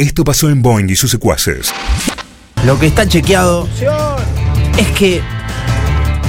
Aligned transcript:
Esto 0.00 0.22
pasó 0.22 0.48
en 0.48 0.62
Boeing 0.62 0.88
y 0.88 0.94
sus 0.94 1.10
secuaces. 1.10 1.72
Lo 2.64 2.78
que 2.78 2.86
está 2.86 3.08
chequeado 3.08 3.68
es 4.78 4.86
que 4.96 5.20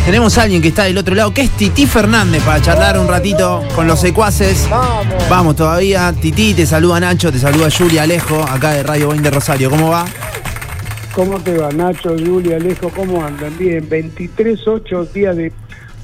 tenemos 0.07 0.39
a 0.39 0.41
alguien 0.41 0.59
que 0.59 0.69
está 0.69 0.85
del 0.85 0.97
otro 0.97 1.13
lado, 1.13 1.31
que 1.35 1.41
es 1.41 1.51
Titi 1.51 1.85
Fernández, 1.85 2.41
para 2.41 2.59
charlar 2.63 2.97
un 2.97 3.07
ratito 3.07 3.63
con 3.75 3.85
los 3.85 4.01
secuaces. 4.01 4.67
Vamos. 5.29 5.55
todavía. 5.55 6.11
Titi, 6.19 6.55
te 6.55 6.65
saluda 6.65 6.99
Nacho, 6.99 7.31
te 7.31 7.37
saluda 7.37 7.69
Julia 7.69 8.01
Alejo, 8.01 8.41
acá 8.41 8.71
de 8.71 8.81
Radio 8.81 9.05
Boeing 9.05 9.21
de 9.21 9.29
Rosario. 9.29 9.69
¿Cómo 9.69 9.91
va? 9.91 10.07
¿Cómo 11.13 11.39
te 11.39 11.55
va, 11.55 11.71
Nacho, 11.71 12.15
Julia, 12.17 12.55
Alejo? 12.55 12.89
¿Cómo 12.89 13.23
andan? 13.23 13.55
Bien, 13.55 13.87
23, 13.87 14.67
8 14.67 15.05
días 15.13 15.37
de 15.37 15.53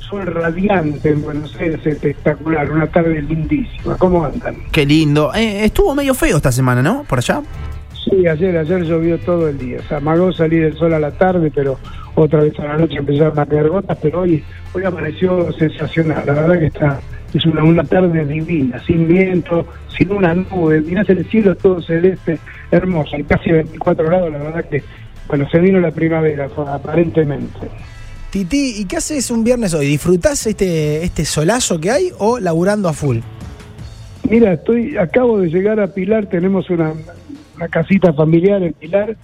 sol 0.09 0.25
radiante 0.25 1.09
en 1.09 1.21
Buenos 1.21 1.55
Aires, 1.55 1.79
espectacular, 1.85 2.71
una 2.71 2.87
tarde 2.87 3.21
lindísima. 3.21 3.97
¿Cómo 3.97 4.25
andan? 4.25 4.55
Qué 4.71 4.85
lindo. 4.85 5.33
Eh, 5.33 5.65
estuvo 5.65 5.93
medio 5.95 6.13
feo 6.13 6.37
esta 6.37 6.51
semana, 6.51 6.81
¿no? 6.81 7.03
Por 7.03 7.19
allá. 7.19 7.41
Sí, 8.03 8.27
ayer, 8.27 8.57
ayer 8.57 8.83
llovió 8.83 9.17
todo 9.19 9.49
el 9.49 9.57
día. 9.57 9.79
Se 9.87 9.95
amagó 9.95 10.31
salir 10.31 10.63
el 10.63 10.77
sol 10.77 10.93
a 10.93 10.99
la 10.99 11.11
tarde, 11.11 11.51
pero 11.53 11.79
otra 12.13 12.41
vez 12.41 12.57
a 12.59 12.65
la 12.65 12.77
noche 12.77 12.97
empezaron 12.97 13.37
a 13.37 13.45
caer 13.45 13.69
gotas, 13.69 13.97
pero 14.01 14.21
hoy, 14.21 14.43
hoy 14.73 14.83
amaneció 14.83 15.51
sensacional. 15.53 16.23
La 16.25 16.33
verdad 16.33 16.59
que 16.59 16.65
está 16.67 16.99
es 17.33 17.45
una, 17.45 17.63
una 17.63 17.83
tarde 17.83 18.25
divina, 18.25 18.79
sin 18.85 19.07
viento, 19.07 19.65
sin 19.97 20.11
una 20.11 20.33
nube. 20.33 20.81
Mirás 20.81 21.09
el 21.09 21.25
cielo 21.25 21.55
todo 21.55 21.81
celeste, 21.81 22.39
hermoso, 22.71 23.17
y 23.17 23.23
casi 23.23 23.51
24 23.51 24.05
grados, 24.05 24.31
la 24.31 24.37
verdad 24.37 24.65
que, 24.65 24.83
bueno, 25.27 25.47
se 25.49 25.59
vino 25.59 25.79
la 25.79 25.91
primavera, 25.91 26.47
aparentemente. 26.67 27.69
Titi, 28.35 28.81
¿y 28.81 28.83
qué 28.83 28.97
haces 28.97 29.31
un 29.31 29.45
viernes 29.45 29.73
hoy? 29.73 29.85
¿Disfrutás 29.85 30.45
este, 30.45 31.05
este 31.05 31.23
solazo 31.23 31.79
que 31.79 31.89
hay 31.89 32.09
o 32.17 32.37
laburando 32.37 32.89
a 32.89 32.93
full? 32.93 33.19
Mira, 34.29 34.51
estoy, 34.51 34.97
acabo 34.97 35.39
de 35.39 35.47
llegar 35.47 35.79
a 35.79 35.87
Pilar, 35.87 36.25
tenemos 36.25 36.69
una, 36.69 36.91
una 37.55 37.67
casita 37.69 38.11
familiar 38.11 38.61
en 38.61 38.73
Pilar 38.73 39.15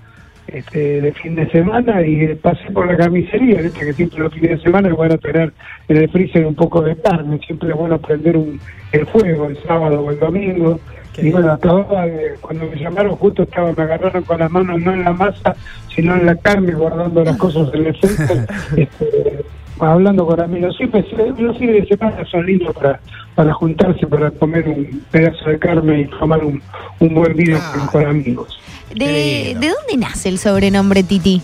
este, 0.48 1.02
de 1.02 1.12
fin 1.12 1.36
de 1.36 1.46
semana 1.52 2.02
y 2.08 2.36
pasé 2.36 2.72
por 2.72 2.88
la 2.88 2.96
carnicería, 2.96 3.62
¿viste? 3.62 3.86
que 3.86 3.92
siempre 3.92 4.20
los 4.20 4.34
fines 4.34 4.52
de 4.52 4.64
semana 4.64 4.88
es 4.88 4.96
bueno 4.96 5.18
tener 5.18 5.52
en 5.90 5.98
el 5.98 6.10
freezer 6.10 6.46
un 6.46 6.56
poco 6.56 6.82
de 6.82 6.96
carne, 6.96 7.38
siempre 7.46 7.68
es 7.68 7.76
bueno 7.76 8.00
prender 8.00 8.38
un, 8.38 8.62
el 8.94 9.06
fuego 9.08 9.48
el 9.48 9.62
sábado 9.64 10.00
o 10.00 10.12
el 10.12 10.20
domingo. 10.20 10.80
Y 11.18 11.32
bueno, 11.32 11.52
acababa 11.52 12.06
cuando 12.40 12.66
me 12.68 12.78
llamaron 12.78 13.16
justo 13.16 13.44
estaba, 13.44 13.74
me 13.74 13.84
agarraron 13.84 14.24
con 14.24 14.40
las 14.40 14.52
manos 14.52 14.80
no 14.82 14.94
en 14.94 15.04
la 15.04 15.12
masa, 15.12 15.56
sino 15.94 16.16
en 16.16 16.26
la 16.26 16.36
carne, 16.36 16.74
guardando 16.74 17.24
las 17.24 17.38
cosas 17.38 17.70
en 17.74 17.88
el 17.88 17.96
freezer. 17.98 18.48
este, 18.78 19.46
hablando 19.80 20.26
con 20.26 20.40
amigos. 20.40 20.76
Siempre 20.78 21.06
los 21.38 21.58
fines 21.58 21.82
de 21.82 21.88
semana 21.88 22.24
son 22.30 22.46
lindos 22.46 22.74
para, 22.76 23.00
para 23.36 23.54
juntarse, 23.54 24.08
para 24.08 24.32
comer 24.32 24.68
un 24.68 25.04
pedazo 25.12 25.50
de 25.50 25.60
carne 25.60 26.02
y 26.02 26.06
tomar 26.20 26.44
un, 26.44 26.62
un 27.00 27.14
buen 27.14 27.36
vino 27.36 27.60
con, 27.92 28.06
amigos. 28.06 28.60
¿De, 28.94 29.56
¿De 29.60 29.68
dónde 29.70 29.98
nace 29.98 30.30
el 30.30 30.38
sobrenombre 30.38 31.04
Titi? 31.04 31.42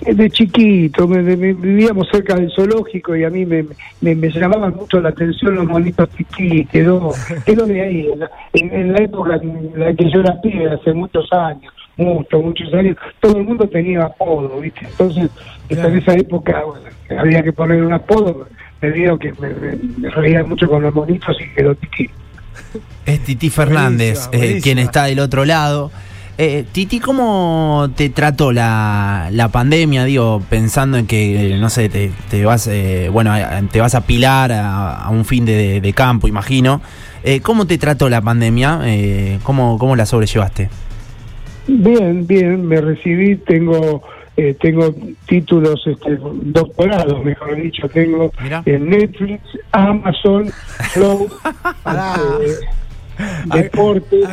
De 0.00 0.30
chiquito, 0.30 1.06
vivíamos 1.06 2.08
cerca 2.10 2.34
del 2.34 2.50
zoológico 2.50 3.16
y 3.16 3.24
a 3.24 3.30
mí 3.30 3.46
me, 3.46 3.64
me, 4.00 4.30
llamaban 4.30 4.74
mucho 4.74 5.00
la 5.00 5.10
atención 5.10 5.54
los 5.54 5.66
monitos 5.66 6.08
Titi, 6.10 6.66
quedó, 6.66 7.12
quedó 7.46 7.66
de 7.66 7.80
ahí, 7.80 8.10
en 8.52 8.92
la, 8.92 8.98
época 8.98 9.36
en 9.36 9.72
la 9.76 9.94
que 9.94 10.10
yo 10.10 10.20
era 10.20 10.40
pibe, 10.40 10.70
hace 10.70 10.92
muchos 10.92 11.32
años 11.32 11.72
muchos, 11.96 12.42
muchos 12.42 12.74
años, 12.74 12.96
todo 13.20 13.38
el 13.38 13.44
mundo 13.44 13.68
tenía 13.68 14.04
apodo, 14.04 14.60
¿viste? 14.60 14.80
Entonces, 14.84 15.30
en 15.68 15.98
esa 15.98 16.14
época 16.14 16.62
había 17.18 17.42
que 17.42 17.52
poner 17.52 17.82
un 17.82 17.92
apodo, 17.92 18.48
me 18.80 18.90
digo 18.90 19.18
que 19.18 19.32
me, 19.34 20.10
reía 20.10 20.44
mucho 20.44 20.68
con 20.68 20.82
los 20.82 20.94
monitos 20.94 21.36
y 21.40 21.54
quedó 21.54 21.74
Titi. 21.74 22.10
Es 23.06 23.20
Titi 23.20 23.50
Fernández, 23.50 24.28
eh, 24.32 24.60
quien 24.62 24.78
está 24.78 25.04
del 25.04 25.20
otro 25.20 25.44
lado. 25.44 25.90
Eh, 26.36 26.64
Titi, 26.72 26.98
¿cómo 26.98 27.90
te 27.94 28.08
trató 28.08 28.50
la, 28.50 29.28
la 29.30 29.48
pandemia? 29.48 30.04
Digo, 30.04 30.42
pensando 30.50 30.98
en 30.98 31.06
que, 31.06 31.56
no 31.60 31.70
sé, 31.70 31.88
te, 31.88 32.10
te 32.28 32.44
vas, 32.44 32.66
eh, 32.66 33.08
bueno, 33.12 33.32
te 33.70 33.80
vas 33.80 33.94
a 33.94 34.00
pilar 34.00 34.50
a, 34.52 35.08
un 35.10 35.24
fin 35.24 35.44
de, 35.44 35.80
de 35.80 35.92
campo, 35.92 36.26
imagino. 36.26 36.80
Eh, 37.22 37.40
¿Cómo 37.40 37.66
te 37.66 37.78
trató 37.78 38.08
la 38.08 38.20
pandemia? 38.20 38.80
Eh, 38.84 39.38
¿cómo, 39.44 39.78
¿Cómo 39.78 39.94
la 39.94 40.06
sobrellevaste? 40.06 40.68
Bien, 41.68 42.26
bien, 42.26 42.66
me 42.66 42.80
recibí, 42.80 43.36
tengo 43.36 44.02
eh, 44.36 44.56
tengo 44.60 44.92
títulos 45.26 45.80
este, 45.86 46.18
doctorados, 46.18 47.24
mejor 47.24 47.54
dicho, 47.54 47.88
tengo 47.88 48.32
en 48.66 48.90
Netflix, 48.90 49.40
Amazon, 49.70 50.50
Flow, 50.92 51.28
deportes. 53.54 54.28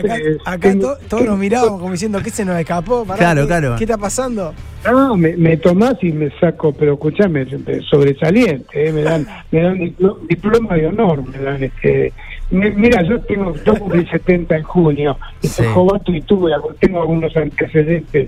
Acá, 0.46 0.74
todos 1.08 1.26
nos 1.26 1.38
miramos 1.38 1.80
como 1.80 1.92
diciendo, 1.92 2.20
¿qué 2.24 2.30
se 2.30 2.46
nos 2.46 2.60
escapó? 2.60 3.06
claro, 3.06 3.48
claro. 3.48 3.76
¿Qué 3.78 3.84
está 3.84 3.98
pasando? 3.98 4.54
No, 4.86 5.16
me, 5.16 5.38
me, 5.38 5.58
tomás 5.58 5.96
y 6.02 6.12
me 6.12 6.32
saco, 6.40 6.74
pero 6.74 6.94
escuchame, 6.94 7.46
sobresaliente, 7.88 8.88
eh, 8.88 8.92
me 8.92 9.04
dan 9.04 9.28
me 9.52 9.62
dan 9.62 9.96
diploma 10.28 10.76
de 10.76 10.88
honor, 10.88 11.24
me 11.28 11.38
dan 11.38 11.64
este 11.64 12.14
Mira, 12.52 13.02
yo 13.04 13.22
tengo, 13.22 13.56
yo 13.66 13.76
cumplí 13.76 14.06
70 14.08 14.58
en 14.58 14.64
junio, 14.64 15.18
y 15.42 15.48
sí. 15.48 15.64
y 16.08 16.22
tuve, 16.22 16.52
tengo 16.80 17.02
algunos 17.02 17.36
antecedentes 17.38 18.28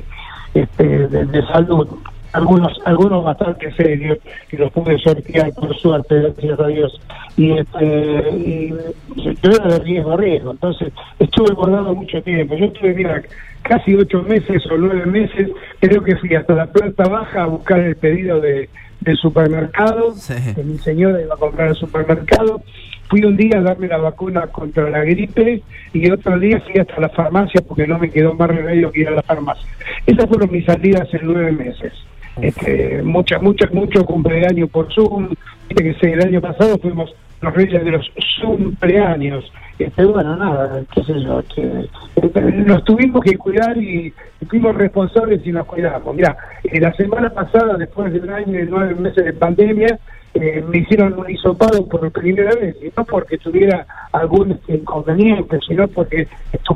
este, 0.53 1.07
de, 1.09 1.47
salud, 1.47 1.89
algunos 2.33 2.79
algunos 2.85 3.23
bastante 3.23 3.71
serios, 3.73 4.19
y 4.51 4.57
los 4.57 4.71
pude 4.71 4.97
sortear 4.99 5.51
por 5.53 5.75
suerte, 5.77 6.21
gracias 6.21 6.59
a 6.59 6.67
Dios. 6.67 7.01
Y, 7.37 7.51
este, 7.51 8.73
yo 9.15 9.51
era 9.51 9.67
de 9.67 9.79
riesgo 9.79 10.11
a 10.13 10.17
riesgo, 10.17 10.51
entonces 10.51 10.91
estuve 11.19 11.53
bordado 11.53 11.95
mucho 11.95 12.21
tiempo. 12.21 12.55
Yo 12.55 12.65
estuve, 12.65 12.93
mira, 12.93 13.21
casi 13.61 13.95
ocho 13.95 14.21
meses 14.23 14.63
o 14.71 14.77
nueve 14.77 15.05
meses, 15.05 15.49
creo 15.79 16.03
que 16.03 16.15
fui 16.17 16.35
hasta 16.35 16.53
la 16.53 16.67
planta 16.67 17.07
baja 17.07 17.43
a 17.43 17.47
buscar 17.47 17.79
el 17.79 17.95
pedido 17.95 18.41
de, 18.41 18.69
del 19.01 19.17
supermercado, 19.17 20.13
que 20.55 20.63
mi 20.63 20.77
señora 20.77 21.21
iba 21.21 21.35
a 21.35 21.37
comprar 21.37 21.69
al 21.69 21.75
supermercado 21.75 22.61
Fui 23.09 23.23
un 23.25 23.37
día 23.37 23.59
a 23.59 23.61
darme 23.61 23.87
la 23.87 23.97
vacuna 23.97 24.47
contra 24.47 24.89
la 24.89 25.03
gripe 25.03 25.61
y 25.93 26.11
otro 26.11 26.39
día 26.39 26.59
fui 26.61 26.79
hasta 26.79 26.99
la 26.99 27.09
farmacia 27.09 27.61
porque 27.61 27.85
no 27.85 27.99
me 27.99 28.09
quedó 28.09 28.33
más 28.33 28.49
remedio 28.49 28.91
que 28.91 29.01
ir 29.01 29.07
a 29.07 29.11
la 29.11 29.21
farmacia. 29.21 29.67
Esas 30.07 30.27
fueron 30.27 30.51
mis 30.51 30.65
salidas 30.65 31.07
en 31.13 31.19
nueve 31.23 31.51
meses. 31.51 31.93
Este, 32.41 33.01
muchas, 33.03 33.41
muchas, 33.41 33.71
mucho 33.73 34.05
cumpleaños 34.05 34.69
por 34.69 34.91
Zoom. 34.93 35.29
que 35.69 35.95
el 36.01 36.21
año 36.21 36.41
pasado 36.41 36.77
fuimos 36.77 37.13
los 37.41 37.53
reyes 37.53 37.83
de 37.83 37.91
los 37.91 38.11
cumpleaños. 38.41 39.51
Este, 39.77 40.05
bueno, 40.05 40.35
nada, 40.35 40.81
qué 40.93 41.03
sé 41.03 41.21
yo. 41.21 41.39
Este, 41.39 42.41
nos 42.41 42.83
tuvimos 42.83 43.23
que 43.23 43.37
cuidar 43.37 43.77
y, 43.77 44.13
fuimos 44.47 44.75
responsables 44.75 45.45
y 45.45 45.51
nos 45.51 45.65
cuidamos. 45.65 46.15
Mira, 46.15 46.37
la 46.71 46.93
semana 46.93 47.29
pasada, 47.29 47.75
después 47.77 48.13
de 48.13 48.19
un 48.19 48.29
año 48.29 48.59
y 48.59 48.67
nueve 48.69 48.95
meses 48.95 49.25
de 49.25 49.33
pandemia, 49.33 49.99
eh, 50.35 50.63
me 50.67 50.79
hicieron 50.79 51.13
un 51.13 51.29
hisopado 51.29 51.87
por 51.87 52.11
primera 52.11 52.55
vez, 52.55 52.75
y 52.81 52.91
no 52.95 53.05
porque 53.05 53.37
tuviera 53.37 53.85
algún 54.11 54.59
inconveniente, 54.67 55.59
sino 55.67 55.87
porque 55.87 56.27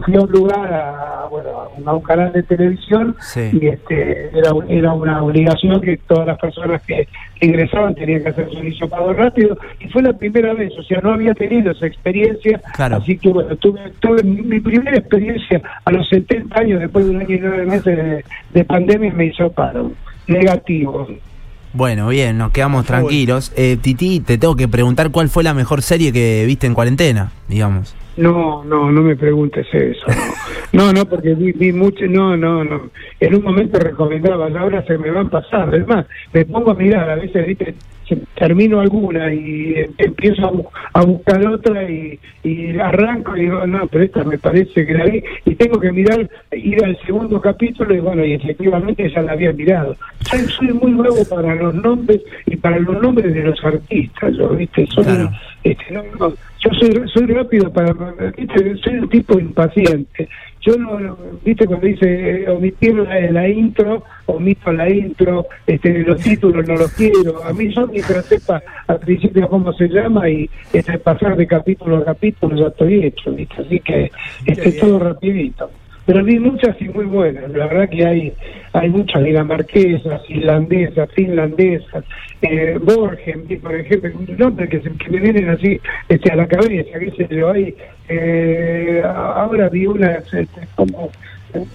fui 0.05 0.15
a 0.15 0.21
un 0.21 0.31
lugar, 0.31 0.73
a, 0.73 1.27
bueno, 1.29 1.69
a 1.85 1.93
un 1.93 2.01
canal 2.01 2.31
de 2.33 2.43
televisión, 2.43 3.15
y 3.35 3.67
este 3.67 4.29
era, 4.37 4.51
era 4.67 4.93
una 4.93 5.23
obligación 5.23 5.81
que 5.81 5.97
todas 6.07 6.27
las 6.27 6.37
personas 6.39 6.81
que 6.83 7.07
ingresaban 7.41 7.95
tenían 7.95 8.23
que 8.23 8.29
hacer 8.29 8.47
un 8.47 8.67
hisopado 8.67 9.11
rápido, 9.13 9.57
y 9.79 9.87
fue 9.89 10.03
la 10.03 10.13
primera 10.13 10.53
vez, 10.53 10.71
o 10.77 10.83
sea, 10.83 10.99
no 11.01 11.13
había 11.13 11.33
tenido 11.33 11.71
esa 11.71 11.87
experiencia, 11.87 12.61
así 12.77 13.17
que 13.17 13.29
bueno, 13.29 13.55
tuve, 13.57 13.81
tuve 13.99 14.23
mi 14.23 14.59
primera 14.59 14.97
experiencia 14.97 15.61
a 15.83 15.91
los 15.91 16.07
70 16.09 16.59
años, 16.59 16.79
después 16.79 17.05
de 17.05 17.11
un 17.11 17.21
año 17.21 17.35
y 17.35 17.39
nueve 17.39 17.65
meses 17.65 17.97
de, 17.97 18.25
de 18.53 18.65
pandemia, 18.65 19.11
me 19.13 19.25
hisoparon, 19.25 19.95
negativo. 20.27 21.07
Bueno, 21.73 22.07
bien, 22.09 22.37
nos 22.37 22.51
quedamos 22.51 22.85
tranquilos. 22.85 23.51
Eh, 23.55 23.77
Titi, 23.81 24.19
te 24.19 24.37
tengo 24.37 24.55
que 24.55 24.67
preguntar 24.67 25.11
cuál 25.11 25.29
fue 25.29 25.43
la 25.43 25.53
mejor 25.53 25.81
serie 25.81 26.11
que 26.11 26.43
viste 26.45 26.65
en 26.65 26.73
cuarentena, 26.73 27.31
digamos. 27.47 27.95
No, 28.15 28.63
no, 28.63 28.91
no 28.91 29.01
me 29.03 29.15
preguntes 29.15 29.67
eso. 29.71 30.05
No, 30.73 30.91
no, 30.91 31.05
porque 31.05 31.33
vi, 31.33 31.53
vi 31.53 31.71
mucho, 31.71 32.05
no, 32.07 32.35
no, 32.35 32.63
no. 32.63 32.89
En 33.19 33.35
un 33.35 33.43
momento 33.43 33.79
recomendaba, 33.79 34.47
ahora 34.59 34.83
se 34.85 34.97
me 34.97 35.11
van 35.11 35.29
pasando. 35.29 35.77
Es 35.77 35.87
más, 35.87 36.05
me 36.33 36.45
pongo 36.45 36.71
a 36.71 36.75
mirar, 36.75 37.09
a 37.09 37.15
veces, 37.15 37.47
¿viste? 37.47 37.75
Termino 38.35 38.79
alguna 38.79 39.33
y 39.33 39.75
empiezo 39.97 40.65
a, 40.93 41.01
buscar 41.01 41.45
otra 41.47 41.89
y, 41.89 42.19
arranco 42.79 43.35
y 43.35 43.41
digo, 43.41 43.65
no, 43.67 43.87
pero 43.87 44.03
esta 44.03 44.23
me 44.23 44.37
parece 44.37 44.85
que 44.85 44.93
la 44.93 45.05
vi 45.05 45.23
y 45.45 45.55
tengo 45.55 45.79
que 45.79 45.91
mirar, 45.91 46.29
ir 46.51 46.83
al 46.83 46.97
segundo 47.05 47.41
capítulo 47.41 47.93
y 47.93 47.99
bueno, 47.99 48.23
y 48.25 48.33
efectivamente 48.33 49.09
ya 49.09 49.21
la 49.21 49.33
había 49.33 49.51
mirado. 49.51 49.95
Soy, 50.21 50.73
muy 50.73 50.91
nuevo 50.91 51.23
para 51.25 51.55
los 51.55 51.75
nombres 51.75 52.21
y 52.45 52.55
para 52.55 52.79
los 52.79 53.01
nombres 53.01 53.33
de 53.33 53.43
los 53.43 53.63
artistas, 53.63 54.35
yo, 54.35 54.49
¿viste? 54.49 54.87
este, 55.63 55.93
no, 55.93 56.03
yo 56.19 56.69
soy, 56.79 57.09
soy 57.13 57.25
rápido 57.27 57.71
para, 57.71 57.93
¿viste? 58.37 58.75
soy 58.77 58.99
un 58.99 59.09
tipo 59.09 59.39
impaciente 59.39 60.29
yo 60.67 60.77
no, 60.77 61.17
viste 61.45 61.65
cuando 61.65 61.87
dice 61.87 62.41
eh, 62.43 62.49
omitir 62.49 62.95
la, 62.95 63.47
intro, 63.47 64.03
omito 64.27 64.71
la 64.71 64.89
intro, 64.89 65.47
este, 65.65 65.99
los 65.99 66.21
títulos 66.21 66.67
no 66.67 66.75
los 66.75 66.91
quiero, 66.93 67.43
a 67.43 67.51
mí 67.53 67.73
yo 67.73 67.87
mientras 67.87 68.25
sepa 68.25 68.61
al 68.87 68.99
principio 68.99 69.47
cómo 69.49 69.73
se 69.73 69.87
llama 69.87 70.29
y 70.29 70.49
este, 70.71 70.99
pasar 70.99 71.35
de 71.35 71.47
capítulo 71.47 71.97
a 71.97 72.05
capítulo 72.05 72.55
ya 72.55 72.67
estoy 72.67 73.05
hecho, 73.05 73.31
viste, 73.31 73.61
así 73.61 73.79
que 73.79 74.11
este, 74.45 74.71
todo 74.73 74.99
rapidito. 74.99 75.69
pero 76.05 76.23
vi 76.23 76.39
muchas 76.39 76.79
y 76.81 76.87
muy 76.89 77.05
buenas. 77.05 77.49
La 77.51 77.67
verdad 77.67 77.89
que 77.89 78.05
hay 78.05 78.33
hay 78.73 78.89
muchas 78.89 79.23
dinamarquesas, 79.23 80.21
islandesas, 80.29 81.09
finlandesas, 81.13 82.03
eh, 82.41 82.77
Borgen, 82.81 83.47
por 83.61 83.75
ejemplo, 83.75 84.11
nombres 84.37 84.69
que, 84.69 84.81
se, 84.81 84.91
que 84.91 85.09
me 85.09 85.19
vienen 85.19 85.49
así 85.49 85.79
este, 86.07 86.31
a 86.31 86.35
la 86.35 86.47
cabeza, 86.47 86.99
qué 86.99 87.11
sé 87.11 87.27
yo, 87.29 87.49
hay, 87.49 87.75
eh, 88.07 89.01
ahora 89.03 89.69
vi 89.69 89.87
una 89.87 90.11
este, 90.11 90.47
como 90.75 91.09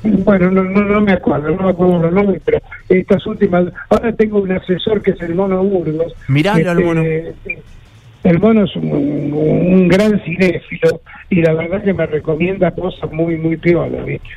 bueno, 0.02 0.50
no, 0.50 0.62
no, 0.64 0.82
no 0.82 1.00
me 1.00 1.12
acuerdo, 1.12 1.50
no 1.50 1.64
me 1.64 1.70
acuerdo 1.70 1.98
los 1.98 2.12
nombres, 2.12 2.42
pero 2.44 2.58
estas 2.88 3.26
últimas, 3.26 3.66
ahora 3.88 4.12
tengo 4.12 4.40
un 4.40 4.52
asesor 4.52 5.02
que 5.02 5.12
es 5.12 5.20
el 5.20 5.34
Mono 5.34 5.62
Burgos. 5.64 6.14
Mirá, 6.28 6.54
el 6.54 6.66
Este, 6.66 6.84
mono. 6.84 7.02
El 8.24 8.38
mono 8.38 8.64
es 8.64 8.76
un, 8.76 8.92
un 8.92 9.88
gran 9.88 10.20
cinéfilo 10.20 11.00
y 11.28 11.42
la 11.42 11.54
verdad 11.54 11.82
que 11.82 11.92
me 11.92 12.06
recomienda 12.06 12.70
cosas 12.70 13.10
muy, 13.10 13.36
muy 13.36 13.56
piolas, 13.56 14.04
¿viste? 14.06 14.28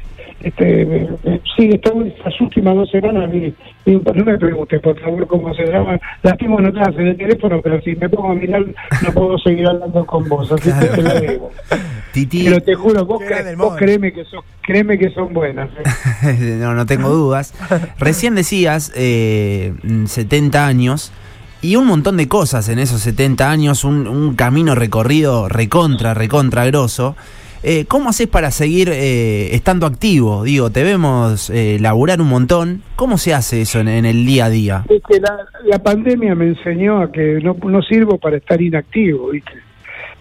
Este, 0.42 1.10
sí, 1.58 1.70
estamos 1.74 2.06
estas 2.08 2.40
últimas 2.42 2.76
dos 2.76 2.92
semanas, 2.92 3.32
vi 3.32 3.54
un- 3.86 4.04
no 4.14 4.26
me 4.26 4.38
preguntes 4.38 4.80
por 4.82 5.00
favor 5.00 5.26
cómo 5.28 5.54
se 5.56 5.66
llaman, 5.66 6.00
las 6.22 6.38
tengo 6.38 6.60
anotadas 6.60 6.94
en 7.00 7.08
el 7.08 7.18
teléfono, 7.18 7.62
pero 7.64 7.82
si 7.82 7.96
me 7.96 8.10
pongo 8.10 8.32
a 8.32 8.36
mirar 8.36 8.64
no 9.02 9.12
puedo 9.14 9.38
seguir 9.40 9.66
hablando 9.68 10.06
con 10.06 10.28
vos, 10.30 10.52
así 10.52 10.70
que 10.72 10.86
te 10.88 11.02
lo 11.02 11.20
digo. 11.22 11.52
Titi, 12.14 12.44
Pero 12.46 12.62
te 12.62 12.76
juro, 12.76 13.06
vos, 13.06 13.22
cre- 13.24 13.56
vos 13.58 13.76
créeme 13.76 14.14
que 14.14 14.24
son, 14.26 14.42
créeme 14.62 14.98
que 15.00 15.10
son 15.12 15.34
buenas. 15.34 15.70
¿eh? 16.24 16.58
no, 16.60 16.74
no 16.76 16.86
tengo 16.86 17.10
dudas. 17.10 17.54
Recién 17.98 18.36
decías 18.36 18.92
eh, 18.96 19.74
70 20.06 20.66
años 20.68 21.12
y 21.62 21.76
un 21.78 21.88
montón 21.88 22.18
de 22.18 22.28
cosas 22.28 22.70
en 22.70 22.78
esos 22.80 23.02
70 23.02 23.50
años, 23.50 23.84
un, 23.84 24.08
un 24.08 24.36
camino 24.36 24.76
recorrido 24.76 25.50
recontra, 25.50 26.14
recontra 26.14 26.66
grosso. 26.68 27.16
Eh, 27.68 27.86
¿Cómo 27.88 28.10
haces 28.10 28.28
para 28.28 28.52
seguir 28.52 28.90
eh, 28.94 29.56
estando 29.56 29.88
activo? 29.88 30.44
Digo, 30.44 30.70
te 30.70 30.84
vemos 30.84 31.50
eh, 31.50 31.78
laburar 31.82 32.22
un 32.22 32.28
montón. 32.30 32.84
¿Cómo 32.96 33.18
se 33.18 33.34
hace 33.34 33.62
eso 33.62 33.80
en, 33.80 33.88
en 33.88 34.06
el 34.06 34.24
día 34.24 34.46
a 34.46 34.50
día? 34.52 34.86
Es 34.88 35.02
que 35.10 35.20
la, 35.20 35.36
la 35.66 35.80
pandemia 35.80 36.36
me 36.36 36.50
enseñó 36.50 37.02
a 37.02 37.12
que 37.12 37.40
no, 37.42 37.56
no 37.68 37.82
sirvo 37.82 38.20
para 38.20 38.38
estar 38.38 38.62
inactivo, 38.62 39.30
¿viste? 39.32 39.54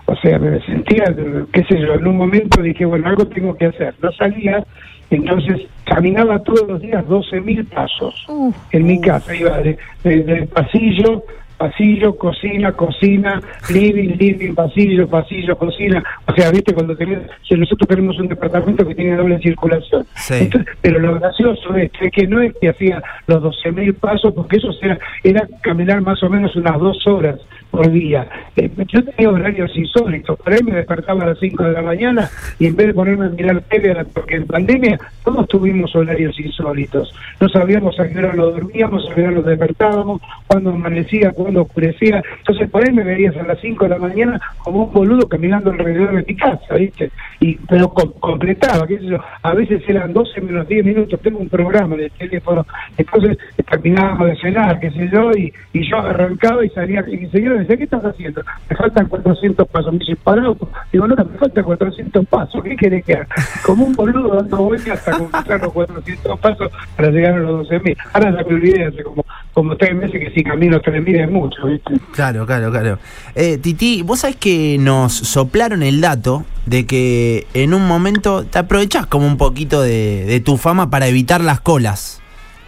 O 0.06 0.16
sea, 0.16 0.38
me 0.38 0.58
sentía, 0.64 1.04
qué 1.52 1.64
sé 1.64 1.78
yo, 1.80 1.94
en 1.94 2.06
un 2.06 2.16
momento 2.16 2.62
dije, 2.62 2.86
bueno, 2.86 3.08
algo 3.08 3.26
tengo 3.26 3.54
que 3.56 3.66
hacer. 3.66 3.94
No 4.02 4.10
salía, 4.12 4.64
entonces 5.10 5.66
caminaba 5.84 6.42
todos 6.42 6.66
los 6.66 6.80
días 6.80 7.04
12.000 7.04 7.68
pasos 7.68 8.26
en 8.72 8.86
mi 8.86 9.00
casa. 9.02 9.34
Iba 9.34 9.58
de, 9.58 9.76
de- 10.02 10.22
del 10.24 10.46
pasillo, 10.48 11.24
pasillo, 11.56 12.16
cocina, 12.16 12.72
cocina, 12.72 13.40
living, 13.70 14.16
living, 14.18 14.54
pasillo, 14.54 15.08
pasillo, 15.08 15.56
cocina. 15.56 16.02
O 16.26 16.34
sea, 16.34 16.50
viste, 16.50 16.74
cuando 16.74 16.96
tenés, 16.96 17.20
si 17.48 17.54
nosotros 17.54 17.88
tenemos 17.88 18.18
un 18.18 18.28
departamento 18.28 18.86
que 18.86 18.94
tiene 18.94 19.16
doble 19.16 19.38
circulación. 19.38 20.06
Sí. 20.14 20.34
Entonces, 20.40 20.74
pero 20.80 20.98
lo 20.98 21.14
gracioso 21.14 21.74
es 21.76 21.90
que, 22.12 22.26
no 22.26 22.40
es 22.40 22.54
que 22.60 22.68
hacía 22.68 23.02
los 23.26 23.42
12.000 23.42 23.94
pasos, 23.94 24.32
porque 24.34 24.56
eso 24.56 24.70
era, 24.82 24.98
era 25.22 25.48
caminar 25.62 26.00
más 26.02 26.22
o 26.22 26.28
menos 26.28 26.54
unas 26.56 26.78
dos 26.78 27.06
horas 27.06 27.40
por 27.74 27.90
día. 27.90 28.28
Eh, 28.56 28.70
yo 28.88 29.04
tenía 29.04 29.30
horarios 29.30 29.76
insólitos. 29.76 30.38
Por 30.38 30.52
ahí 30.52 30.60
me 30.62 30.76
despertaba 30.76 31.24
a 31.24 31.26
las 31.28 31.38
5 31.40 31.64
de 31.64 31.72
la 31.72 31.82
mañana 31.82 32.30
y 32.58 32.66
en 32.66 32.76
vez 32.76 32.88
de 32.88 32.94
ponerme 32.94 33.26
a 33.26 33.28
mirar 33.30 33.60
tele, 33.62 34.04
porque 34.12 34.36
en 34.36 34.46
pandemia 34.46 34.98
todos 35.24 35.48
tuvimos 35.48 35.94
horarios 35.96 36.38
insólitos. 36.38 37.12
No 37.40 37.48
sabíamos 37.48 37.98
a 37.98 38.08
qué 38.08 38.18
hora 38.18 38.34
lo 38.34 38.52
dormíamos, 38.52 39.08
a 39.10 39.14
qué 39.14 39.22
hora 39.22 39.32
nos 39.32 39.46
despertábamos, 39.46 40.22
cuándo 40.46 40.70
amanecía, 40.70 41.32
cuándo 41.44 41.62
oscurecía. 41.62 42.22
Entonces 42.38 42.70
por 42.70 42.82
ahí 42.86 42.92
me 42.94 43.04
verías 43.04 43.36
a 43.36 43.42
las 43.42 43.60
5 43.60 43.84
de 43.84 43.90
la 43.90 43.98
mañana 43.98 44.40
como 44.58 44.84
un 44.84 44.92
boludo 44.92 45.28
caminando 45.28 45.70
alrededor 45.70 46.16
de 46.16 46.24
mi 46.26 46.36
casa, 46.36 46.74
¿viste? 46.74 47.10
Y, 47.40 47.56
pero 47.68 47.88
com- 47.90 48.12
completaba, 48.18 48.86
qué 48.86 48.98
sé 48.98 49.06
yo. 49.06 49.18
A 49.42 49.54
veces 49.54 49.82
eran 49.86 50.12
12 50.12 50.40
menos 50.40 50.66
10 50.66 50.84
minutos, 50.84 51.20
tengo 51.20 51.38
un 51.38 51.48
programa 51.48 51.94
el 51.96 52.10
teléfono, 52.12 52.66
entonces 52.96 53.38
terminábamos 53.70 54.28
de 54.28 54.36
cenar, 54.36 54.80
qué 54.80 54.90
sé 54.90 55.08
yo, 55.12 55.30
y, 55.32 55.52
yo 55.72 55.98
arrancaba 55.98 56.64
y 56.64 56.70
salía, 56.70 57.04
y 57.06 57.16
mi 57.18 57.26
señora 57.28 57.56
me 57.56 57.60
decía, 57.60 57.76
¿qué 57.76 57.84
estás 57.84 58.04
haciendo? 58.04 58.42
Me 58.70 58.76
faltan 58.76 59.06
400 59.06 59.68
pasos, 59.68 59.92
me 59.92 59.98
dice, 59.98 60.16
parado, 60.16 60.56
digo, 60.92 61.06
no, 61.06 61.14
me 61.14 61.38
faltan 61.38 61.64
400 61.64 62.26
pasos, 62.26 62.62
¿qué 62.64 62.76
querés 62.76 63.04
que 63.04 63.14
haga? 63.14 63.26
Como 63.64 63.84
un 63.84 63.92
boludo 63.92 64.34
dando 64.36 64.56
vueltas 64.56 64.98
hasta 64.98 65.18
completar 65.18 65.60
los 65.60 65.72
400 65.72 66.40
pasos 66.40 66.70
para 66.96 67.10
llegar 67.10 67.34
a 67.34 67.38
los 67.38 67.68
12.000. 67.68 67.96
Ahora 68.12 68.30
ya 68.30 68.48
me 68.48 68.54
olvidé, 68.54 68.84
hace 68.86 69.02
como, 69.02 69.24
como 69.54 69.76
tres 69.76 69.94
meses 69.94 70.20
que 70.20 70.30
si 70.34 70.42
camino 70.44 70.80
3.000 70.82 71.24
es 71.24 71.30
mucho, 71.30 71.66
¿viste? 71.66 71.94
Claro, 72.12 72.44
claro, 72.44 72.70
claro. 72.70 72.98
Eh, 73.34 73.56
Titi, 73.58 74.02
vos 74.02 74.20
sabés 74.20 74.36
que 74.36 74.76
nos 74.78 75.12
soplaron 75.14 75.82
el 75.82 76.00
dato 76.00 76.44
de 76.66 76.86
que 76.86 77.46
en 77.54 77.72
un 77.72 77.86
momento 77.86 78.44
te 78.44 78.58
aprovechás 78.58 79.06
como 79.06 79.26
un 79.26 79.36
poquito 79.36 79.80
de, 79.80 80.24
de 80.26 80.40
tu 80.40 80.56
fama 80.56 80.90
para 80.90 81.06
evitar 81.06 81.40
las 81.40 81.60
colas. 81.60 82.20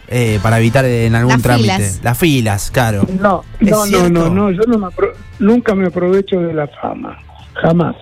eh, 0.09 0.39
para 0.41 0.59
evitar 0.59 0.85
en 0.85 1.15
algún 1.15 1.33
Las 1.33 1.41
trámite. 1.41 1.63
filas. 1.73 1.99
Las 2.01 2.17
filas, 2.17 2.71
claro. 2.71 3.05
No, 3.21 3.43
¿Es 3.59 3.69
no, 3.69 3.85
no, 3.85 4.09
no, 4.09 4.29
no, 4.29 4.51
yo 4.51 4.61
no 4.65 4.77
me 4.77 4.85
apro- 4.87 5.11
nunca 5.39 5.75
me 5.75 5.87
aprovecho 5.87 6.39
de 6.39 6.53
la 6.53 6.67
fama, 6.67 7.17
jamás. 7.55 7.95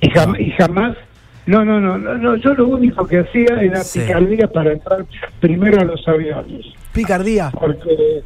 Y, 0.00 0.08
jam- 0.10 0.38
y 0.38 0.52
jamás, 0.52 0.96
no, 1.46 1.64
no, 1.64 1.80
no, 1.80 1.98
no, 1.98 2.14
no, 2.16 2.36
yo 2.36 2.54
lo 2.54 2.68
único 2.68 3.04
que 3.08 3.18
hacía 3.18 3.60
era 3.60 3.82
Sí. 3.82 3.98
picardía 3.98 4.46
para 4.46 4.72
entrar 4.72 5.04
primero 5.40 5.80
a 5.80 5.84
los 5.84 6.06
aviones. 6.06 6.64
Picardía. 6.98 7.52
Porque, 7.52 8.22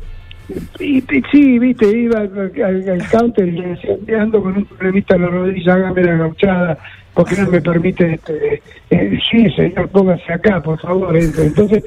sí, 0.78 1.58
viste, 1.58 1.86
iba 1.86 2.20
al, 2.20 3.08
counter 3.10 3.46
y 3.46 3.52
le 3.52 3.69
decía, 3.69 3.96
"Te 4.06 4.16
ando 4.16 4.42
con 4.42 4.56
un 4.56 4.64
problemita 4.64 5.16
en 5.16 5.22
la 5.22 5.28
rodilla, 5.28 5.74
hágame 5.74 6.04
la 6.04 6.16
gauchada, 6.16 6.78
porque 7.14 7.37
no 7.37 7.50
me 7.50 7.61
permite, 7.61 8.14
este, 8.14 8.62
eh, 8.91 9.19
sí, 9.31 9.50
señor, 9.50 9.88
póngase 9.88 10.32
acá, 10.32 10.62
por 10.62 10.81
favor. 10.81 11.17
entre". 11.17 11.47
Entonces, 11.47 11.85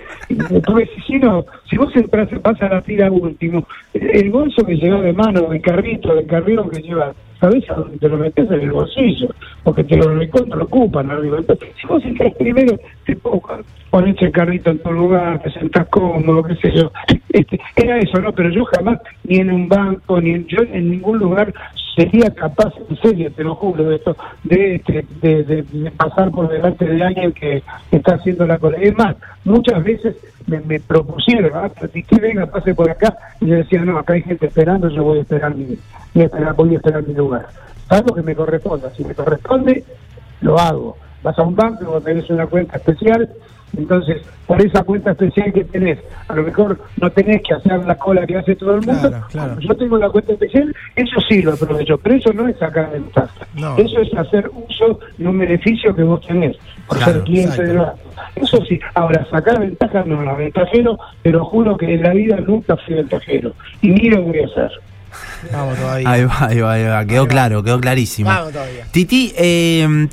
porque 0.66 0.90
si, 0.96 1.02
si 1.02 1.20
no, 1.20 1.46
si 1.70 1.78
vos 1.78 1.96
entras, 1.96 2.30
vas 2.42 2.62
a 2.62 2.70
la 2.70 2.82
fila 2.82 3.12
último, 3.12 3.66
el 3.94 4.30
bolso 4.30 4.66
que 4.66 4.78
lleva 4.78 5.02
de 5.02 5.14
mano, 5.14 5.52
el 5.52 5.62
carrito, 5.62 6.18
el 6.18 6.28
carrito 6.28 6.70
que 6.70 6.82
lleva, 6.82 7.14
¿sabés 7.40 7.68
a 7.70 7.76
dónde 7.76 7.98
te 7.98 8.10
lo 8.10 8.18
metes? 8.18 8.50
En 8.52 8.62
el 8.62 8.72
bolsillo, 8.72 9.30
porque 9.64 9.84
te 9.84 9.98
lo 9.98 10.16
recontra, 10.16 10.62
ocupan 10.62 11.10
arriba. 11.10 11.38
Entonces, 11.40 11.70
si 11.82 11.88
vos 11.88 12.04
entras 12.06 12.34
primero, 12.36 12.78
te 13.06 13.16
pones 13.16 14.22
el 14.22 14.32
carrito 14.32 14.70
en 14.70 14.80
tu 14.80 14.92
lugar, 14.92 15.42
te 15.42 15.52
sentás 15.52 15.88
cómodo, 15.88 16.44
qué 16.44 16.56
sé 16.56 16.72
yo. 16.72 16.92
Este, 17.36 17.60
era 17.76 17.98
eso, 17.98 18.18
¿no? 18.22 18.32
Pero 18.32 18.50
yo 18.50 18.64
jamás, 18.64 18.98
ni 19.26 19.40
en 19.40 19.52
un 19.52 19.68
banco, 19.68 20.22
ni 20.22 20.30
en, 20.30 20.48
yo 20.48 20.62
en 20.62 20.90
ningún 20.90 21.20
lugar 21.20 21.54
sería 21.96 22.30
capaz, 22.32 22.74
en 22.90 22.98
serio, 22.98 23.32
te 23.32 23.44
lo 23.44 23.56
juro, 23.56 23.84
de 23.86 23.96
esto, 23.96 24.16
de, 24.44 24.76
este, 24.76 25.06
de, 25.22 25.92
pasar 25.92 26.30
por 26.32 26.50
delante 26.50 26.86
de 26.86 27.04
alguien 27.04 27.32
que 27.32 27.64
está 27.92 28.16
haciendo 28.16 28.46
la 28.46 28.58
cosa. 28.60 28.78
Es 28.78 28.96
más, 28.98 29.16
muchas 29.46 29.84
veces 29.84 30.18
me, 30.48 30.60
me 30.62 30.80
propusieron, 30.80 31.52
ah, 31.56 31.70
que 31.70 32.20
venga, 32.20 32.46
pase 32.48 32.76
por 32.76 32.90
acá, 32.90 33.16
y 33.40 33.48
yo 33.48 33.56
decía, 33.56 33.84
no, 33.84 33.98
acá 33.98 34.14
hay 34.14 34.24
gente 34.24 34.48
esperando, 34.48 34.90
yo 34.90 35.04
voy 35.04 35.20
a 35.20 35.22
esperar 35.22 35.56
mi, 35.56 35.78
voy 36.14 36.24
a 36.24 36.26
esperar, 36.26 36.56
voy 36.56 36.74
a 36.74 36.78
esperar 36.78 37.08
mi 37.08 37.14
lugar. 37.14 37.48
Algo 37.90 38.16
que 38.16 38.24
me 38.24 38.36
corresponda, 38.36 38.90
si 38.92 39.06
me 39.06 39.16
corresponde, 39.16 39.84
lo 40.42 40.60
hago. 40.60 40.98
Vas 41.24 41.38
a 41.40 41.44
un 41.44 41.56
banco, 41.56 42.02
tenés 42.02 42.30
una 42.30 42.46
cuenta 42.48 42.78
especial, 42.78 43.30
entonces, 43.78 44.22
por 44.46 44.62
esa 44.62 44.84
cuenta 44.84 45.12
especial 45.12 45.52
que 45.54 45.64
tenés, 45.66 46.00
a 46.28 46.36
lo 46.36 46.44
mejor 46.44 46.80
no 47.02 47.10
tenés 47.12 47.42
que 47.42 47.54
hacer 47.54 47.86
la 47.86 47.96
cola 47.96 48.26
que 48.26 48.38
hace 48.38 48.56
todo 48.56 48.76
el 48.76 48.86
mundo. 48.86 49.10
Claro, 49.10 49.28
claro. 49.32 49.60
Yo 49.60 49.76
tengo 49.76 49.98
la 49.98 50.10
cuenta 50.10 50.34
especial, 50.34 50.76
eso 50.96 51.20
sí 51.28 51.42
lo 51.42 51.54
aprovecho, 51.54 51.98
pero 51.98 52.16
eso 52.16 52.34
no 52.34 52.48
es 52.48 52.58
sacar 52.58 52.92
ventaja. 52.92 53.48
No. 53.56 53.78
Eso 53.78 54.00
es 54.02 54.14
hacer 54.14 54.50
uso 54.54 55.00
de 55.18 55.28
un 55.28 55.38
beneficio 55.40 55.96
que 55.96 56.04
vos 56.04 56.26
tenés 56.26 56.56
por 56.88 56.98
Claro, 56.98 57.14
ser 57.14 57.24
cliente 57.24 57.50
exacto. 57.50 57.64
del 57.72 57.78
banco. 57.78 58.00
Eso 58.36 58.66
sí, 58.66 58.80
ahora 58.94 59.26
sacar 59.30 59.60
ventaja 59.60 60.04
no, 60.06 60.22
no, 60.22 60.36
ventajero, 60.36 60.98
pero 61.22 61.46
juro 61.46 61.78
que 61.78 61.94
en 61.94 62.04
la 62.04 62.14
vida 62.14 62.38
nunca 62.46 62.78
fui 62.78 62.96
ventajero. 62.96 63.54
Y 63.82 63.90
ni 63.90 64.10
lo 64.10 64.22
voy 64.22 64.40
a 64.40 64.46
hacer. 64.46 64.72
Vamos 65.52 65.78
todavía. 65.78 66.10
Ahí 66.12 66.26
va, 66.26 66.46
ahí 66.48 66.60
va, 66.60 66.74
ahí 66.74 66.84
va. 66.86 67.06
Quedó 67.06 67.28
claro, 67.28 67.64
quedó 67.64 67.80
clarísimo. 67.80 68.30
Vamos 68.30 68.52
todavía. 68.52 68.86
Titi, 68.92 69.34
eh, 69.38 70.08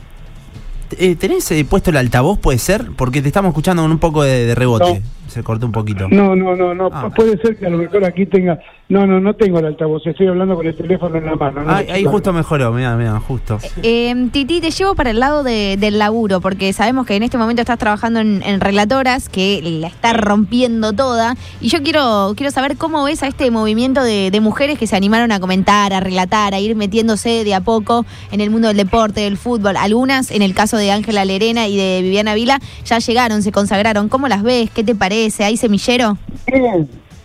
eh, 0.98 1.16
¿tenés 1.16 1.50
eh, 1.50 1.64
puesto 1.64 1.90
el 1.90 1.96
altavoz, 1.96 2.38
puede 2.38 2.58
ser? 2.58 2.90
Porque 2.96 3.22
te 3.22 3.28
estamos 3.28 3.50
escuchando 3.50 3.82
con 3.82 3.90
un 3.90 3.98
poco 3.98 4.22
de, 4.22 4.54
rebote. 4.54 5.02
Se 5.32 5.42
cortó 5.42 5.66
un 5.66 5.72
poquito. 5.72 6.08
No, 6.08 6.36
no, 6.36 6.54
no, 6.54 6.74
no. 6.74 6.88
Ah. 6.92 7.08
Puede 7.14 7.38
ser 7.38 7.56
que 7.58 7.66
a 7.66 7.70
lo 7.70 7.78
mejor 7.78 8.04
aquí 8.04 8.26
tenga. 8.26 8.58
No, 8.88 9.06
no, 9.06 9.18
no 9.20 9.34
tengo 9.34 9.58
el 9.58 9.64
altavoz. 9.66 10.06
Estoy 10.06 10.26
hablando 10.26 10.54
con 10.54 10.66
el 10.66 10.76
teléfono 10.76 11.16
en 11.16 11.24
la 11.24 11.34
mano. 11.34 11.62
¿no? 11.62 11.72
Ahí, 11.72 11.86
ahí 11.90 12.04
justo 12.04 12.32
mejoró, 12.34 12.70
mira, 12.72 12.94
mira, 12.96 13.18
justo. 13.20 13.58
Eh, 13.82 14.28
Titi, 14.30 14.60
te 14.60 14.70
llevo 14.70 14.94
para 14.94 15.10
el 15.10 15.18
lado 15.20 15.42
de- 15.42 15.78
del 15.78 15.98
laburo, 15.98 16.42
porque 16.42 16.72
sabemos 16.74 17.06
que 17.06 17.16
en 17.16 17.22
este 17.22 17.38
momento 17.38 17.62
estás 17.62 17.78
trabajando 17.78 18.20
en, 18.20 18.42
en 18.42 18.60
relatoras, 18.60 19.30
que 19.30 19.60
la 19.80 19.86
está 19.86 20.12
rompiendo 20.12 20.92
toda. 20.92 21.36
Y 21.62 21.68
yo 21.68 21.82
quiero, 21.82 22.34
quiero 22.36 22.50
saber 22.52 22.76
cómo 22.76 23.04
ves 23.04 23.22
a 23.22 23.28
este 23.28 23.50
movimiento 23.50 24.02
de, 24.04 24.30
de 24.30 24.40
mujeres 24.40 24.78
que 24.78 24.86
se 24.86 24.94
animaron 24.96 25.32
a 25.32 25.40
comentar, 25.40 25.94
a 25.94 26.00
relatar, 26.00 26.52
a 26.52 26.60
ir 26.60 26.76
metiéndose 26.76 27.44
de 27.44 27.54
a 27.54 27.62
poco 27.62 28.04
en 28.30 28.42
el 28.42 28.50
mundo 28.50 28.68
del 28.68 28.76
deporte, 28.76 29.22
del 29.22 29.38
fútbol. 29.38 29.76
Algunas, 29.78 30.30
en 30.30 30.42
el 30.42 30.52
caso 30.54 30.76
de 30.76 30.90
Ángela 30.90 31.24
Lerena 31.24 31.66
y 31.66 31.78
de 31.78 32.00
Viviana 32.02 32.34
Vila, 32.34 32.58
ya 32.84 32.98
llegaron, 32.98 33.42
se 33.42 33.52
consagraron. 33.52 34.10
¿Cómo 34.10 34.28
las 34.28 34.42
ves? 34.42 34.70
¿Qué 34.70 34.84
te 34.84 34.94
parece? 34.94 35.21
¿Hay 35.22 35.56
semillero? 35.56 36.18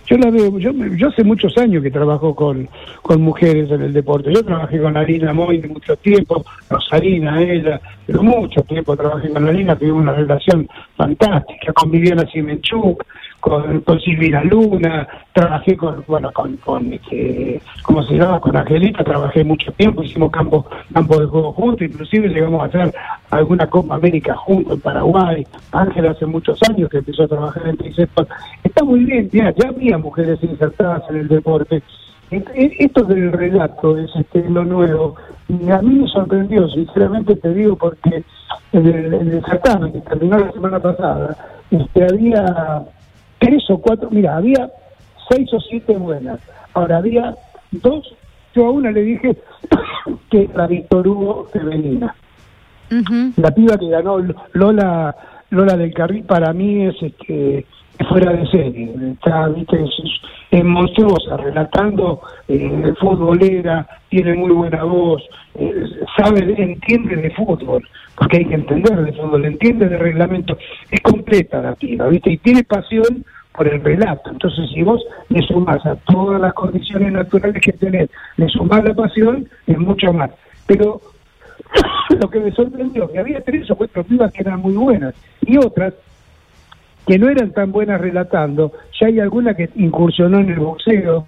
Yo 0.09 0.17
la 0.17 0.29
veo, 0.29 0.57
yo, 0.57 0.71
yo 0.71 1.09
hace 1.09 1.23
muchos 1.23 1.57
años 1.57 1.83
que 1.83 1.91
trabajo 1.91 2.33
con, 2.33 2.69
con 3.01 3.21
mujeres 3.21 3.69
en 3.71 3.81
el 3.81 3.91
deporte. 3.91 4.31
Yo 4.31 4.43
trabajé 4.43 4.79
con 4.79 4.95
Arina 4.95 5.33
Moy 5.33 5.61
mucho 5.67 5.97
tiempo, 5.97 6.45
Rosarina, 6.69 7.41
ella, 7.41 7.81
pero 8.05 8.23
mucho 8.23 8.61
tiempo 8.61 8.95
trabajé 8.95 9.29
con 9.29 9.45
la 9.45 9.51
Lina, 9.51 9.75
tuvimos 9.75 10.03
una 10.03 10.13
relación 10.13 10.69
fantástica, 10.95 11.73
con 11.73 11.91
Viviana 11.91 12.25
Simenchuk, 12.31 13.03
con, 13.39 13.81
con 13.81 13.99
Silvina 13.99 14.43
Luna, 14.43 15.07
trabajé 15.33 15.77
con, 15.77 16.03
bueno, 16.07 16.31
con, 16.33 16.57
con 16.57 16.91
este, 16.91 17.61
¿cómo 17.83 18.03
se 18.03 18.15
llama? 18.15 18.39
Con 18.39 18.57
Angelita, 18.57 19.03
trabajé 19.03 19.43
mucho 19.43 19.71
tiempo, 19.73 20.03
hicimos 20.03 20.31
campo, 20.31 20.65
campo 20.93 21.19
de 21.19 21.27
juego 21.27 21.53
juntos, 21.53 21.87
inclusive 21.87 22.29
llegamos 22.29 22.61
a 22.61 22.65
hacer 22.65 22.93
alguna 23.29 23.67
Copa 23.67 23.95
América 23.95 24.35
juntos 24.35 24.73
en 24.73 24.81
Paraguay, 24.81 25.45
Ángel 25.71 26.07
hace 26.07 26.25
muchos 26.25 26.59
años 26.69 26.89
que 26.89 26.97
empezó 26.97 27.23
a 27.23 27.27
trabajar 27.27 27.67
en 27.67 27.77
Tricepal. 27.77 28.27
Está 28.63 28.83
muy 28.83 29.05
bien, 29.05 29.29
ya, 29.31 29.53
ya 29.55 29.69
había 29.69 29.97
mujeres 29.97 30.39
insertadas 30.43 31.03
en 31.09 31.17
el 31.17 31.27
deporte, 31.27 31.81
esto 32.29 33.03
del 33.03 33.31
relato 33.31 33.97
es 33.97 34.13
este, 34.15 34.49
lo 34.49 34.65
nuevo. 34.65 35.15
A 35.71 35.81
mí 35.81 35.99
me 35.99 36.07
sorprendió, 36.09 36.67
sinceramente 36.69 37.35
te 37.37 37.53
digo, 37.53 37.77
porque 37.77 38.23
en 38.73 38.85
el, 38.85 39.13
en 39.13 39.41
que 39.91 40.01
terminó 40.01 40.37
la 40.39 40.51
semana 40.51 40.79
pasada, 40.79 41.37
este, 41.71 42.03
había 42.03 42.83
tres 43.39 43.69
o 43.69 43.77
cuatro, 43.79 44.09
mira, 44.11 44.37
había 44.37 44.69
seis 45.29 45.51
o 45.53 45.59
siete 45.59 45.95
buenas. 45.97 46.39
Ahora 46.73 46.97
había 46.97 47.35
dos, 47.71 48.13
yo 48.53 48.67
a 48.67 48.71
una 48.71 48.91
le 48.91 49.03
dije 49.03 49.37
que 50.29 50.49
la 50.55 50.67
Víctor 50.67 51.07
Hugo 51.07 51.47
femenina. 51.51 52.15
La 53.35 53.51
piba 53.51 53.77
que 53.77 53.89
ganó 53.89 54.17
Lola 54.53 55.13
Lola 55.49 55.77
del 55.77 55.93
Carril 55.93 56.23
para 56.23 56.53
mí 56.53 56.85
es 56.85 56.95
este 57.01 57.65
fuera 58.05 58.33
de 58.33 58.45
serie, 58.47 58.89
está, 59.13 59.47
viste, 59.49 59.83
es, 60.51 60.63
monstruosa, 60.63 61.37
relatando 61.37 62.21
eh, 62.47 62.93
futbolera, 62.99 63.87
tiene 64.09 64.33
muy 64.35 64.51
buena 64.51 64.83
voz, 64.83 65.21
eh, 65.55 65.73
sabe, 66.15 66.39
entiende 66.57 67.15
de 67.15 67.31
fútbol, 67.31 67.87
porque 68.15 68.37
hay 68.37 68.45
que 68.45 68.55
entender 68.55 68.95
de 69.03 69.13
fútbol, 69.13 69.45
entiende 69.45 69.89
de 69.89 69.97
reglamento, 69.97 70.57
es 70.89 71.01
completa 71.01 71.61
la 71.61 71.75
piba, 71.75 72.07
viste, 72.07 72.31
y 72.31 72.37
tiene 72.37 72.63
pasión 72.63 73.25
por 73.57 73.67
el 73.67 73.83
relato. 73.83 74.29
Entonces, 74.29 74.69
si 74.73 74.83
vos 74.83 75.03
le 75.29 75.41
sumás 75.41 75.83
a 75.85 75.95
todas 75.95 76.39
las 76.39 76.53
condiciones 76.53 77.11
naturales 77.11 77.61
que 77.61 77.73
tenés, 77.73 78.09
le 78.37 78.47
sumás 78.47 78.83
la 78.83 78.93
pasión, 78.93 79.49
es 79.65 79.77
mucho 79.77 80.13
más. 80.13 80.29
Pero 80.67 81.01
lo 82.21 82.29
que 82.29 82.39
me 82.39 82.51
sorprendió, 82.51 83.11
que 83.11 83.19
había 83.19 83.41
tres 83.41 83.69
o 83.71 83.75
cuatro 83.75 84.03
pibas 84.03 84.31
que 84.31 84.41
eran 84.41 84.61
muy 84.61 84.73
buenas, 84.73 85.15
y 85.41 85.57
otras 85.57 85.93
que 87.07 87.17
no 87.17 87.29
eran 87.29 87.51
tan 87.51 87.71
buenas 87.71 88.01
relatando, 88.01 88.73
ya 88.99 89.07
hay 89.07 89.21
alguna 89.21 89.53
que 89.53 89.69
incursionó 89.75 90.39
en 90.39 90.49
el 90.49 90.59
boxeo, 90.59 91.25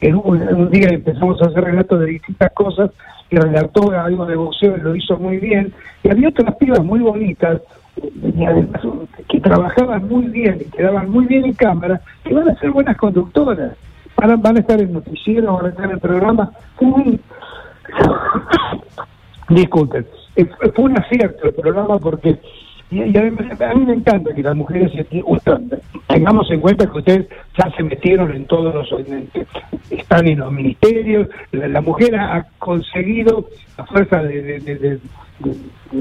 en 0.00 0.16
un, 0.16 0.70
día 0.70 0.88
empezamos 0.88 1.40
a 1.40 1.46
hacer 1.46 1.62
relatos 1.62 2.00
de 2.00 2.06
distintas 2.06 2.50
cosas, 2.52 2.90
y 3.30 3.36
relató 3.36 3.92
algo 3.92 4.26
de 4.26 4.34
boxeo 4.34 4.76
y 4.76 4.80
lo 4.80 4.96
hizo 4.96 5.16
muy 5.18 5.38
bien, 5.38 5.72
y 6.02 6.10
había 6.10 6.30
otras 6.30 6.56
pibas 6.56 6.82
muy 6.82 6.98
bonitas, 6.98 7.62
que 9.28 9.40
trabajaban 9.40 10.08
muy 10.08 10.26
bien 10.26 10.58
y 10.60 10.64
quedaban 10.70 11.10
muy 11.10 11.26
bien 11.26 11.44
en 11.44 11.52
cámara, 11.52 12.00
que 12.24 12.34
van 12.34 12.48
a 12.48 12.56
ser 12.56 12.72
buenas 12.72 12.96
conductoras, 12.96 13.76
van 14.16 14.56
a, 14.56 14.58
estar 14.58 14.80
en 14.80 14.92
noticiero, 14.92 15.54
van 15.54 15.66
a 15.66 15.68
estar 15.68 15.90
en 15.90 16.00
programa. 16.00 16.50
Disculpen, 19.48 20.06
fue 20.74 20.84
un 20.84 20.98
acierto 20.98 21.48
el 21.48 21.54
programa 21.54 21.98
porque 21.98 22.38
y, 22.90 23.16
además, 23.16 23.60
a 23.60 23.74
mí 23.74 23.84
me 23.84 23.94
encanta 23.94 24.34
que 24.34 24.42
las 24.42 24.56
mujeres 24.56 24.90
tengamos 26.08 26.50
en 26.50 26.60
cuenta 26.60 26.90
que 26.90 26.98
ustedes 26.98 27.28
ya 27.56 27.70
se 27.76 27.84
metieron 27.84 28.34
en 28.34 28.46
todos 28.46 28.74
los. 28.74 29.00
están 29.90 30.26
en 30.26 30.40
los 30.40 30.52
ministerios. 30.52 31.28
La, 31.52 31.80
mujer 31.80 32.16
ha 32.16 32.46
conseguido, 32.58 33.48
a 33.76 33.86
fuerza 33.86 34.22
de, 34.24 34.60
de, 34.60 34.98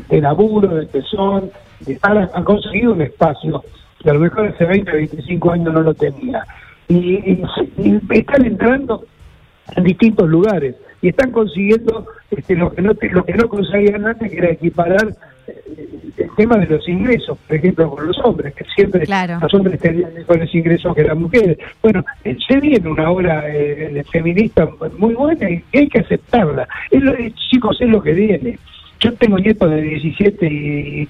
de, 0.10 0.22
laburo, 0.22 0.76
de 0.76 0.88
tesón, 0.88 1.52
de 1.82 1.94
estar, 1.94 2.18
ha 2.34 2.44
conseguido 2.44 2.94
un 2.94 3.04
espacio 3.04 3.64
que 4.02 4.10
a 4.10 4.14
lo 4.14 4.22
mejor 4.22 4.48
hace 4.48 4.66
20, 4.66 4.92
25 4.92 5.52
años 5.52 5.74
no 5.74 5.82
lo 5.82 5.94
tenía. 5.94 6.44
Y, 6.88 7.44
están 8.10 8.46
entrando 8.46 9.06
en 9.76 9.84
distintos 9.84 10.28
lugares 10.28 10.76
y 11.04 11.10
están 11.10 11.32
consiguiendo 11.32 12.08
este, 12.32 12.56
lo 12.56 12.72
que 12.72 12.82
no 12.82 12.94
lo 12.94 13.24
que 13.24 13.34
no 13.34 13.48
conseguían 13.48 14.08
antes 14.08 14.32
que 14.32 14.38
era 14.38 14.50
equiparar 14.50 15.16
el 16.18 16.30
tema 16.36 16.58
de 16.58 16.68
los 16.68 16.88
ingresos, 16.88 17.38
por 17.48 17.56
ejemplo, 17.56 17.90
con 17.90 18.08
los 18.08 18.18
hombres, 18.20 18.54
que 18.54 18.66
siempre 18.76 19.06
los 19.42 19.54
hombres 19.54 19.80
tenían 19.80 20.14
mejores 20.14 20.54
ingresos 20.54 20.96
que 20.96 21.04
las 21.04 21.18
mujeres. 21.18 21.58
Bueno, 21.82 22.04
eh, 22.24 22.38
se 22.48 22.60
viene 22.60 22.90
una 22.90 23.10
obra 23.10 23.44
eh, 23.48 24.04
feminista 24.12 24.68
muy 24.98 25.14
buena 25.14 25.50
y 25.50 25.64
hay 25.74 25.88
que 25.88 26.00
aceptarla. 26.00 26.68
Es 26.92 27.02
chicos, 27.50 27.78
es 27.82 27.90
lo 27.90 28.02
que 28.02 28.14
viene. 28.14 28.60
Yo 29.02 29.14
tengo 29.14 29.38
nietos 29.38 29.72
de 29.72 29.82
17 29.82 30.46
y, 30.46 31.08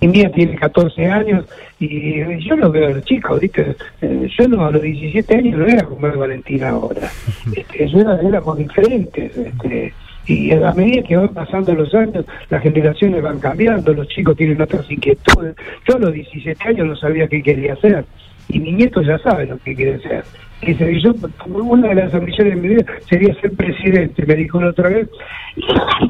y, 0.00 0.08
mía 0.08 0.32
tiene 0.32 0.56
14 0.56 1.06
años 1.06 1.44
y 1.78 2.42
yo 2.42 2.56
lo 2.56 2.70
veo 2.70 2.86
a 2.86 2.90
los 2.92 3.04
chicos, 3.04 3.38
¿viste? 3.38 3.76
Eh, 4.00 4.28
yo 4.38 4.48
no, 4.48 4.64
a 4.64 4.70
los 4.70 4.80
17 4.80 5.36
años 5.36 5.58
no 5.58 5.66
era 5.66 5.84
como 5.84 6.08
Valentina 6.16 6.70
ahora. 6.70 7.02
Este, 7.54 7.86
yo 7.88 8.00
era, 8.00 8.18
éramos 8.22 8.56
diferentes. 8.56 9.36
Este, 9.36 9.92
y 10.30 10.52
a 10.52 10.72
medida 10.72 11.02
que 11.02 11.16
van 11.16 11.34
pasando 11.34 11.74
los 11.74 11.92
años, 11.94 12.24
las 12.48 12.62
generaciones 12.62 13.22
van 13.22 13.40
cambiando, 13.40 13.92
los 13.92 14.06
chicos 14.08 14.36
tienen 14.36 14.60
otras 14.60 14.88
inquietudes. 14.90 15.56
Yo 15.88 15.96
a 15.96 15.98
los 15.98 16.12
17 16.12 16.68
años 16.68 16.86
no 16.86 16.96
sabía 16.96 17.26
qué 17.26 17.42
quería 17.42 17.72
hacer, 17.72 18.04
y 18.52 18.58
mi 18.58 18.72
nieto 18.72 19.02
ya 19.02 19.18
sabe 19.18 19.46
lo 19.46 19.58
que 19.58 19.74
quiere 19.74 19.94
hacer. 19.96 20.24
Y 20.62 21.02
yo, 21.02 21.14
una 21.46 21.88
de 21.88 21.94
las 21.94 22.12
ambiciones 22.12 22.54
de 22.54 22.60
mi 22.60 22.68
vida 22.68 22.84
sería 23.08 23.34
ser 23.40 23.52
presidente, 23.52 24.26
me 24.26 24.34
dijo 24.34 24.60
la 24.60 24.70
otra 24.70 24.90
vez, 24.90 25.08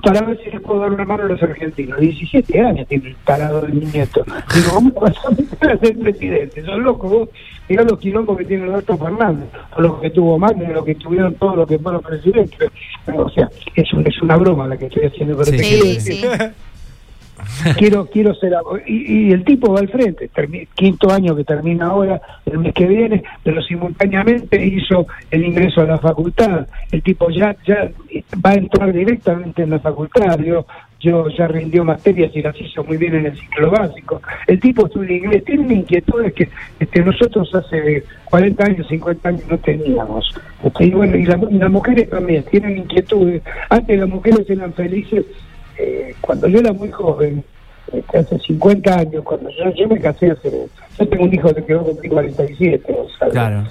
para 0.03 0.23
ver 0.23 0.41
si 0.43 0.51
les 0.51 0.61
puedo 0.61 0.81
dar 0.81 0.91
una 0.91 1.05
mano 1.05 1.25
a 1.25 1.27
los 1.27 1.43
argentinos. 1.43 2.01
17 2.01 2.61
años 2.61 2.89
tiene 2.89 3.11
el 3.11 3.17
tarado 3.25 3.61
de 3.61 3.69
mi 3.69 3.87
nieto. 3.87 4.25
Digo, 4.53 4.71
¿cómo 4.75 4.91
vas 5.01 5.15
a 5.25 5.77
ser 5.77 5.99
presidente? 6.01 6.65
Son 6.65 6.83
locos 6.83 7.11
vos. 7.11 7.29
Mirá 7.69 7.85
los 7.85 8.01
quilombos 8.01 8.37
que 8.39 8.45
tiene 8.45 8.65
Alberto 8.65 8.99
Fernández, 8.99 9.49
o 9.77 9.81
los 9.81 10.01
que 10.01 10.11
tuvo 10.11 10.37
Magno, 10.37 10.73
los 10.73 10.85
que 10.85 10.97
tuvieron 10.97 11.35
todos 11.35 11.57
los 11.57 11.69
que 11.69 11.79
fueron 11.79 12.03
presidentes. 12.03 12.71
O 13.07 13.31
sea, 13.31 13.49
es, 13.77 13.89
es 14.05 14.23
una 14.23 14.37
broma 14.37 14.67
la 14.67 14.77
que 14.77 14.87
estoy 14.87 15.05
haciendo, 15.05 15.37
pero 15.37 15.57
sí, 15.57 16.01
sí 16.01 16.25
quiero 17.79 18.07
quiero 18.07 18.35
ser 18.35 18.55
y, 18.87 19.29
y, 19.29 19.33
el 19.33 19.45
tipo 19.45 19.73
va 19.73 19.81
al 19.81 19.89
frente 19.89 20.31
quinto 20.75 21.11
año 21.13 21.37
que 21.37 21.45
termina 21.45 21.87
ahora 21.87 22.21
el 22.47 22.59
mes 22.59 22.75
que 22.75 22.87
viene 22.87 23.23
pero 23.43 23.63
simultáneamente 23.63 24.65
hizo 24.65 25.07
el 25.31 25.45
ingreso 25.45 25.83
a 25.83 25.85
la 25.85 25.99
facultad. 25.99 26.67
El 26.91 27.03
tipo 27.03 27.31
ya 27.31 27.57
ya 27.67 27.91
va 28.45 28.51
a 28.51 28.55
entrar 28.55 28.93
directamente 28.93 29.63
en 29.63 29.71
la 29.71 29.79
facultad 29.79 30.39
yo 30.41 30.67
yo 31.01 31.29
ya 31.31 31.49
rindió 31.49 31.83
materias 31.83 32.31
y 32.35 32.43
las 32.43 32.61
hizo 32.61 32.85
muy 32.85 32.99
bien 32.99 33.15
en 33.15 33.27
el 33.27 33.39
ciclo 33.39 33.71
básico. 33.71 34.21
El 34.47 34.61
tipo 34.61 34.87
estudia 34.87 35.17
inglés 35.17 35.45
tiene 35.45 35.75
inquietudes 35.75 36.35
que 36.35 36.49
este, 36.79 37.03
nosotros 37.03 37.53
hace 37.55 38.05
40 38.27 38.65
años 38.65 38.87
50 38.87 39.29
años 39.29 39.45
no 39.49 39.59
teníamos. 39.59 40.35
Y 40.79 40.91
bueno 40.91 41.17
y, 41.17 41.23
y 41.23 41.59
las 41.59 41.71
mujeres 41.71 42.11
también 42.11 42.45
tienen 42.51 42.79
inquietudes. 42.79 43.43
Antes 43.71 43.99
las 43.99 44.09
mujeres 44.09 44.49
eran 44.51 44.75
felices 44.75 45.25
eh, 45.79 46.15
cuando 46.21 46.49
yo 46.49 46.59
era 46.59 46.73
muy 46.73 46.91
joven, 46.91 47.45
este, 47.93 48.19
hace 48.19 48.39
50 48.39 48.95
años, 48.95 49.25
cuando 49.25 49.51
yo, 49.51 49.71
yo 49.75 49.89
me 49.89 49.99
casé 49.99 50.31
hace. 50.31 50.51
Yo 50.99 51.09
tengo 51.09 51.25
un 51.25 51.35
hijo 51.35 51.53
que 51.55 51.65
quedó 51.65 51.85
con 51.85 51.97
47, 51.97 52.97
o 52.97 53.09
sea, 53.19 53.29
claro. 53.29 53.65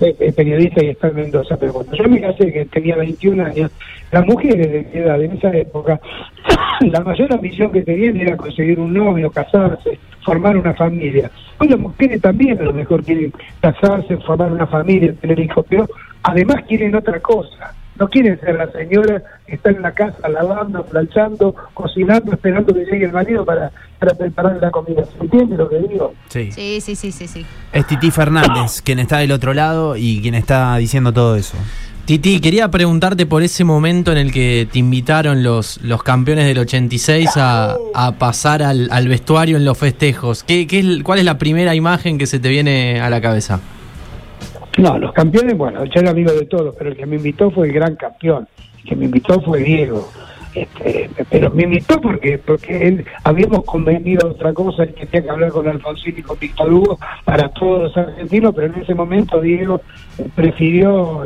es 0.00 0.34
periodista 0.34 0.84
y 0.84 0.90
está 0.90 1.08
en 1.08 1.16
Mendoza, 1.16 1.56
pero 1.56 1.72
cuando 1.72 1.96
yo 1.96 2.08
me 2.08 2.20
casé, 2.20 2.52
que 2.52 2.66
tenía 2.66 2.96
21 2.96 3.44
años, 3.44 3.70
las 4.12 4.26
mujeres 4.26 4.70
de 4.70 4.88
mi 4.92 5.00
edad, 5.00 5.20
en 5.22 5.32
esa 5.32 5.50
época, 5.56 6.00
la 6.80 7.00
mayor 7.00 7.32
ambición 7.32 7.72
que 7.72 7.82
tenían 7.82 8.16
era 8.16 8.36
conseguir 8.36 8.78
un 8.78 8.92
novio, 8.92 9.30
casarse, 9.30 9.98
formar 10.24 10.56
una 10.56 10.74
familia. 10.74 11.30
Hoy 11.58 11.68
las 11.68 11.80
mujeres 11.80 12.20
también 12.20 12.58
a 12.60 12.64
lo 12.64 12.72
mejor 12.72 13.02
quieren 13.02 13.32
casarse, 13.60 14.16
formar 14.18 14.52
una 14.52 14.66
familia, 14.66 15.14
tener 15.20 15.40
hijos, 15.40 15.66
pero 15.68 15.88
además 16.22 16.62
quieren 16.68 16.94
otra 16.94 17.18
cosa 17.20 17.74
no 17.98 18.08
quieren 18.08 18.38
ser 18.40 18.54
la 18.56 18.70
señora 18.70 19.22
que 19.46 19.56
está 19.56 19.70
en 19.70 19.82
la 19.82 19.92
casa 19.92 20.28
lavando, 20.28 20.84
planchando, 20.84 21.54
cocinando, 21.74 22.32
esperando 22.32 22.72
que 22.72 22.84
llegue 22.84 23.06
el 23.06 23.12
marido 23.12 23.44
para, 23.44 23.70
para 23.98 24.14
preparar 24.14 24.58
la 24.60 24.70
comida. 24.70 25.04
¿Se 25.04 25.24
entiende 25.24 25.56
lo 25.56 25.68
que 25.68 25.78
digo? 25.78 26.14
Sí. 26.28 26.52
Sí, 26.52 26.80
sí, 26.80 26.94
sí, 26.94 27.12
sí, 27.12 27.46
Es 27.72 27.86
Titi 27.86 28.10
Fernández, 28.10 28.82
quien 28.82 28.98
está 28.98 29.18
del 29.18 29.32
otro 29.32 29.54
lado 29.54 29.96
y 29.96 30.20
quien 30.20 30.34
está 30.34 30.76
diciendo 30.76 31.12
todo 31.12 31.36
eso. 31.36 31.56
Titi, 32.04 32.40
quería 32.40 32.70
preguntarte 32.70 33.26
por 33.26 33.42
ese 33.42 33.64
momento 33.64 34.12
en 34.12 34.18
el 34.18 34.32
que 34.32 34.66
te 34.72 34.78
invitaron 34.78 35.42
los, 35.42 35.78
los 35.82 36.02
campeones 36.02 36.46
del 36.46 36.58
86 36.58 37.36
a, 37.36 37.76
a 37.94 38.12
pasar 38.12 38.62
al, 38.62 38.88
al, 38.90 39.08
vestuario 39.08 39.58
en 39.58 39.66
los 39.66 39.76
festejos. 39.76 40.42
¿Qué, 40.42 40.66
qué 40.66 40.78
es, 40.78 41.02
¿Cuál 41.02 41.18
es 41.18 41.26
la 41.26 41.36
primera 41.36 41.74
imagen 41.74 42.16
que 42.16 42.26
se 42.26 42.38
te 42.38 42.48
viene 42.48 43.00
a 43.02 43.10
la 43.10 43.20
cabeza? 43.20 43.60
No, 44.78 44.96
los 44.96 45.12
campeones, 45.12 45.58
bueno, 45.58 45.84
yo 45.84 46.00
era 46.00 46.10
amigo 46.10 46.32
de 46.32 46.46
todos, 46.46 46.74
pero 46.78 46.90
el 46.90 46.96
que 46.96 47.04
me 47.04 47.16
invitó 47.16 47.50
fue 47.50 47.66
el 47.66 47.72
gran 47.72 47.96
campeón. 47.96 48.46
El 48.78 48.84
que 48.84 48.96
me 48.96 49.04
invitó 49.06 49.40
fue 49.40 49.58
Diego. 49.60 50.08
Este, 50.54 51.10
pero 51.30 51.50
me 51.50 51.64
invitó 51.64 52.00
porque 52.00 52.38
porque 52.38 52.88
él 52.88 53.04
habíamos 53.22 53.64
convenido 53.64 54.28
otra 54.28 54.52
cosa, 54.52 54.84
él 54.84 54.94
tenía 54.94 55.22
que 55.22 55.30
hablar 55.30 55.50
con 55.50 55.68
Alfonsín 55.68 56.14
y 56.16 56.22
con 56.22 56.38
Víctor 56.38 56.72
Hugo 56.72 56.98
para 57.24 57.48
todos 57.50 57.82
los 57.82 57.96
argentinos, 57.96 58.54
pero 58.54 58.72
en 58.72 58.82
ese 58.82 58.94
momento 58.94 59.40
Diego 59.40 59.82
prefirió 60.34 61.24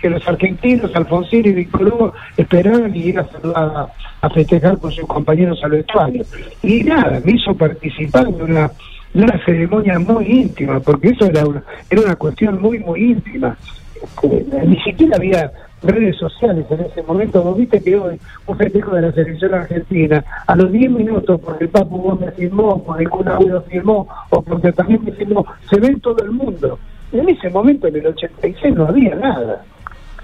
que 0.00 0.10
los 0.10 0.26
argentinos, 0.26 0.90
Alfonsín 0.94 1.46
y 1.46 1.52
Víctor 1.52 1.86
Hugo, 1.86 2.12
esperaban 2.36 2.94
y 2.96 3.00
ir 3.00 3.18
a, 3.18 3.28
a, 3.54 3.88
a 4.22 4.30
festejar 4.30 4.78
con 4.78 4.90
sus 4.90 5.06
compañeros 5.06 5.60
al 5.62 5.70
vestuario. 5.70 6.24
Y 6.62 6.82
nada, 6.82 7.20
me 7.24 7.32
hizo 7.32 7.54
participar 7.54 8.26
de 8.26 8.42
una, 8.42 8.70
una 9.14 9.44
ceremonia 9.44 9.98
muy 9.98 10.26
íntima, 10.26 10.80
porque 10.80 11.08
eso 11.08 11.26
era 11.26 11.46
una, 11.46 11.62
era 11.88 12.02
una 12.02 12.16
cuestión 12.16 12.60
muy, 12.60 12.80
muy 12.80 13.12
íntima. 13.12 13.56
Eh, 14.22 14.64
Ni 14.66 14.78
siquiera 14.80 15.16
había 15.16 15.50
redes 15.82 16.16
sociales 16.16 16.66
en 16.68 16.80
ese 16.80 17.02
momento. 17.02 17.42
Vos 17.42 17.56
viste 17.56 17.80
que 17.80 17.96
hoy 17.96 18.20
un 18.46 18.56
festejo 18.56 18.94
de 18.94 19.02
la 19.02 19.12
selección 19.12 19.54
argentina, 19.54 20.24
a 20.46 20.56
los 20.56 20.72
10 20.72 20.90
minutos, 20.90 21.40
porque 21.40 21.64
el 21.64 21.70
Papu 21.70 21.98
Gómez 21.98 22.34
firmó, 22.36 22.82
porque 22.82 23.04
el 23.04 23.10
Kun 23.10 23.26
firmó, 23.68 24.08
o 24.30 24.42
porque 24.42 24.72
también 24.72 25.04
me 25.04 25.12
firmó, 25.12 25.46
se 25.70 25.78
ve 25.78 25.88
en 25.88 26.00
todo 26.00 26.24
el 26.24 26.32
mundo. 26.32 26.78
En 27.12 27.28
ese 27.28 27.48
momento, 27.50 27.86
en 27.86 27.96
el 27.96 28.08
86, 28.08 28.74
no 28.74 28.88
había 28.88 29.14
nada. 29.14 29.64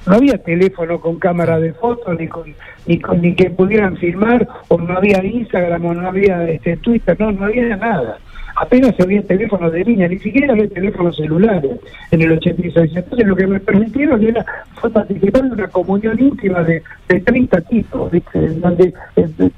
No 0.07 0.15
había 0.15 0.39
teléfono 0.39 0.99
con 0.99 1.19
cámara 1.19 1.61
de 1.61 1.75
fotos, 1.75 2.19
ni 2.19 2.27
con, 2.27 2.53
ni 2.87 2.99
con 2.99 3.21
ni 3.21 3.35
que 3.35 3.51
pudieran 3.51 3.97
filmar, 3.99 4.49
o 4.69 4.79
no 4.79 4.97
había 4.97 5.23
Instagram, 5.23 5.85
o 5.85 5.95
no 5.95 6.09
había 6.09 6.49
este 6.49 6.79
Twitter, 6.79 7.17
no, 7.21 7.31
no 7.31 7.45
había 7.45 7.77
nada 7.77 8.19
apenas 8.61 8.95
había 9.01 9.23
teléfonos 9.23 9.73
de 9.73 9.85
línea, 9.85 10.07
ni 10.07 10.19
siquiera 10.19 10.53
había 10.53 10.69
teléfonos 10.69 11.17
celulares 11.17 11.81
en 12.11 12.21
el 12.21 12.33
86. 12.33 12.93
Entonces 12.95 13.27
lo 13.27 13.35
que 13.35 13.47
me 13.47 13.59
permitieron 13.59 14.23
era 14.23 14.45
fue 14.75 14.91
participar 14.91 15.47
en 15.47 15.53
una 15.53 15.69
comunión 15.69 16.21
íntima 16.21 16.63
de, 16.63 16.83
de 17.09 17.21
30 17.21 17.61
tipos, 17.63 18.11
¿viste? 18.11 18.39
donde 18.57 18.93
eh, 19.17 19.51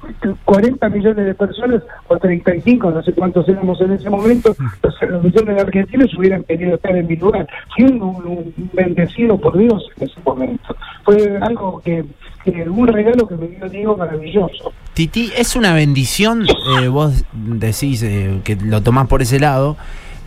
40 0.45 0.89
millones 0.89 1.27
de 1.27 1.35
personas, 1.35 1.83
o 2.07 2.17
35, 2.17 2.91
no 2.93 3.03
sé 3.03 3.13
cuántos 3.13 3.49
éramos 3.49 3.81
en 3.81 3.93
ese 3.93 4.09
momento, 4.09 4.55
los, 4.83 5.25
millones 5.25 5.57
de 5.57 5.63
argentinos 5.63 6.15
hubieran 6.17 6.45
querido 6.45 6.77
estar 6.77 6.97
en 6.97 7.09
mi 7.09 7.17
lugar. 7.17 7.49
Fui 7.75 7.85
un 7.85 8.55
bendecido 8.73 9.37
por 9.37 9.59
Dios 9.59 9.85
en 9.97 10.05
ese 10.05 10.21
momento. 10.25 10.77
Fue 11.05 11.39
algo 11.41 11.81
que, 11.85 12.05
que 12.45 12.71
un 12.71 12.87
regalo 12.87 13.27
que 13.27 13.35
me 13.35 13.49
dio 13.49 13.69
Diego 13.69 13.97
maravilloso. 13.97 14.73
Titi, 14.95 15.33
es 15.37 15.57
una 15.57 15.73
bendición, 15.73 16.47
eh, 16.47 16.89
vos 16.89 17.25
decís 17.33 18.03
eh, 18.03 18.41
que 18.45 18.57
lo 18.57 18.83
tomás 18.83 19.07
por 19.07 19.23
ese 19.23 19.41
lado, 19.41 19.77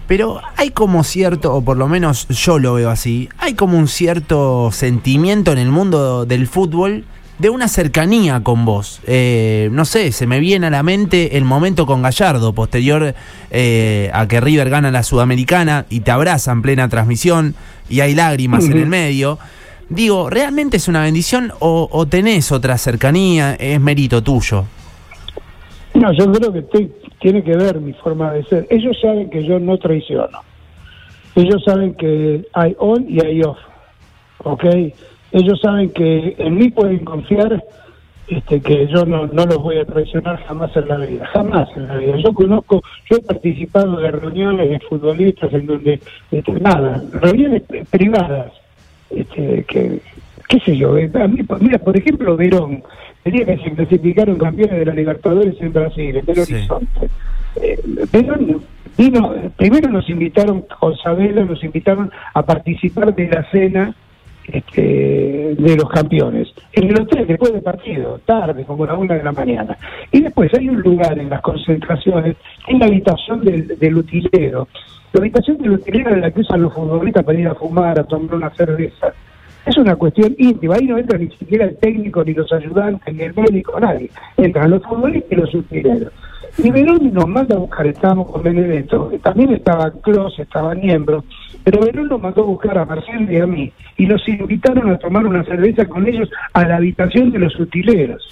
pero 0.07 0.41
hay 0.57 0.71
como 0.71 1.03
cierto, 1.03 1.53
o 1.53 1.61
por 1.63 1.77
lo 1.77 1.87
menos 1.87 2.27
yo 2.29 2.57
lo 2.57 2.73
veo 2.73 2.89
así, 2.89 3.29
hay 3.37 3.53
como 3.53 3.77
un 3.77 3.87
cierto 3.87 4.71
sentimiento 4.71 5.51
en 5.51 5.59
el 5.59 5.69
mundo 5.69 6.25
del 6.25 6.47
fútbol 6.47 7.05
de 7.37 7.49
una 7.49 7.67
cercanía 7.67 8.41
con 8.43 8.65
vos. 8.65 9.01
Eh, 9.05 9.69
no 9.71 9.85
sé, 9.85 10.11
se 10.11 10.25
me 10.25 10.39
viene 10.39 10.67
a 10.67 10.69
la 10.69 10.83
mente 10.83 11.37
el 11.37 11.43
momento 11.43 11.85
con 11.85 12.01
Gallardo, 12.01 12.53
posterior 12.53 13.13
eh, 13.51 14.09
a 14.13 14.27
que 14.27 14.39
River 14.39 14.69
gana 14.69 14.89
la 14.91 15.03
Sudamericana 15.03 15.85
y 15.89 15.99
te 15.99 16.11
abraza 16.11 16.51
en 16.51 16.61
plena 16.61 16.87
transmisión 16.87 17.55
y 17.89 17.99
hay 17.99 18.15
lágrimas 18.15 18.63
uh 18.63 18.67
-huh. 18.67 18.71
en 18.71 18.77
el 18.77 18.87
medio. 18.87 19.37
Digo, 19.89 20.29
¿realmente 20.29 20.77
es 20.77 20.87
una 20.87 21.03
bendición 21.03 21.51
o, 21.59 21.87
o, 21.91 22.05
tenés 22.05 22.51
otra 22.51 22.77
cercanía? 22.77 23.55
¿Es 23.55 23.79
mérito 23.79 24.23
tuyo? 24.23 24.65
No, 25.93 26.11
yo 26.11 26.31
creo 26.31 26.51
que 26.51 26.59
estoy, 26.59 26.91
tiene 27.19 27.43
que 27.43 27.55
ver 27.55 27.79
mi 27.79 27.93
forma 27.93 28.33
de 28.33 28.43
ser. 28.45 28.67
Ellos 28.69 28.97
saben 29.01 29.29
que 29.29 29.43
yo 29.43 29.59
no 29.59 29.77
traiciono. 29.77 30.39
Ellos 31.35 31.63
saben 31.63 31.93
que 31.95 32.45
hay 32.53 32.75
on 32.79 33.05
y 33.07 33.23
hay 33.23 33.41
off. 33.43 33.57
¿Ok? 34.43 34.65
Ellos 35.31 35.59
saben 35.61 35.89
que 35.91 36.35
en 36.37 36.57
mí 36.57 36.69
pueden 36.69 37.03
confiar 37.05 37.63
este, 38.27 38.59
que 38.59 38.87
yo 38.87 39.05
no, 39.05 39.27
no 39.27 39.45
los 39.45 39.57
voy 39.57 39.77
a 39.77 39.85
traicionar 39.85 40.43
jamás 40.45 40.75
en 40.75 40.87
la 40.87 40.97
vida, 40.97 41.27
jamás 41.27 41.69
en 41.75 41.87
la 41.87 41.97
vida. 41.97 42.17
Yo 42.17 42.33
conozco, 42.33 42.81
yo 43.09 43.17
he 43.17 43.21
participado 43.21 43.97
de 43.97 44.11
reuniones 44.11 44.69
de 44.69 44.79
futbolistas 44.79 45.53
en 45.53 45.67
donde, 45.67 45.99
este, 46.31 46.51
nada, 46.53 47.03
reuniones 47.13 47.63
privadas, 47.91 48.51
este, 49.15 49.63
que, 49.63 49.99
qué 50.47 50.59
sé 50.59 50.77
yo, 50.77 50.97
eh, 50.97 51.09
a 51.13 51.27
mí, 51.27 51.39
mira, 51.61 51.79
por 51.79 51.97
ejemplo, 51.97 52.37
Verón, 52.37 52.83
el 53.23 53.31
día 53.31 53.45
que 53.45 53.57
se 53.57 53.71
clasificaron 53.71 54.37
campeones 54.37 54.79
de 54.79 54.85
la 54.85 54.93
Libertadores 54.93 55.55
en 55.59 55.73
Brasil, 55.73 56.17
en 56.17 56.25
Belo 56.25 56.45
sí. 56.45 56.53
Horizonte, 56.53 57.09
eh, 57.61 57.79
Verón 58.11 58.61
vino, 58.97 59.33
primero 59.55 59.89
nos 59.89 60.09
invitaron, 60.09 60.65
con 60.79 60.95
Sabela 60.97 61.43
nos 61.43 61.63
invitaron 61.63 62.11
a 62.33 62.43
participar 62.43 63.13
de 63.13 63.27
la 63.27 63.49
cena 63.51 63.95
este, 64.47 65.55
de 65.57 65.75
los 65.75 65.89
campeones. 65.89 66.49
En 66.71 66.89
el 66.89 67.01
hotel, 67.01 67.25
después 67.27 67.51
del 67.51 67.61
partido, 67.61 68.19
tarde, 68.25 68.63
como 68.63 68.85
la 68.85 68.95
una 68.95 69.15
de 69.15 69.23
la 69.23 69.31
mañana. 69.31 69.77
Y 70.11 70.21
después 70.21 70.53
hay 70.53 70.69
un 70.69 70.81
lugar 70.81 71.17
en 71.17 71.29
las 71.29 71.41
concentraciones, 71.41 72.35
en 72.67 72.79
la 72.79 72.85
habitación 72.85 73.43
del, 73.43 73.67
del 73.79 73.97
utilero. 73.97 74.67
La 75.15 75.21
habitación 75.21 75.69
utilero 75.69 76.09
es 76.13 76.17
la 76.17 76.29
que 76.29 76.41
usan 76.41 76.61
los 76.61 76.73
futbolistas 76.73 77.23
para 77.23 77.39
ir 77.39 77.47
a 77.47 77.55
fumar, 77.55 77.97
a 77.97 78.03
tomar 78.03 78.35
una 78.35 78.49
cerveza. 78.49 79.13
Es 79.65 79.77
una 79.77 79.95
cuestión 79.95 80.35
íntima, 80.37 80.75
ahí 80.75 80.87
no 80.87 80.97
entra 80.97 81.17
ni 81.17 81.29
siquiera 81.29 81.63
el 81.63 81.77
técnico, 81.77 82.21
ni 82.25 82.33
los 82.33 82.51
ayudantes, 82.51 83.15
ni 83.15 83.23
el 83.23 83.33
médico, 83.33 83.79
nadie. 83.79 84.09
Entran 84.35 84.71
los 84.71 84.83
futbolistas 84.83 85.31
y 85.31 85.35
los 85.35 85.55
utileros. 85.55 86.11
Y 86.57 86.69
Verón 86.69 87.13
nos 87.13 87.29
manda 87.29 87.55
a 87.55 87.59
buscar, 87.59 87.87
estábamos 87.87 88.29
con 88.29 88.43
Benedetto, 88.43 89.09
también 89.23 89.53
estaba 89.53 89.89
Clos, 90.01 90.37
estaba 90.37 90.75
Niembro, 90.75 91.23
pero 91.63 91.79
Verón 91.79 92.09
nos 92.09 92.21
mandó 92.21 92.41
a 92.41 92.47
buscar 92.47 92.77
a 92.77 92.83
Marcelo 92.83 93.31
y 93.31 93.37
a 93.37 93.47
mí, 93.47 93.71
y 93.95 94.07
nos 94.07 94.27
invitaron 94.27 94.89
a 94.89 94.97
tomar 94.97 95.25
una 95.25 95.45
cerveza 95.45 95.85
con 95.85 96.05
ellos 96.05 96.29
a 96.51 96.67
la 96.67 96.75
habitación 96.75 97.31
de 97.31 97.39
los 97.39 97.57
utileros. 97.57 98.27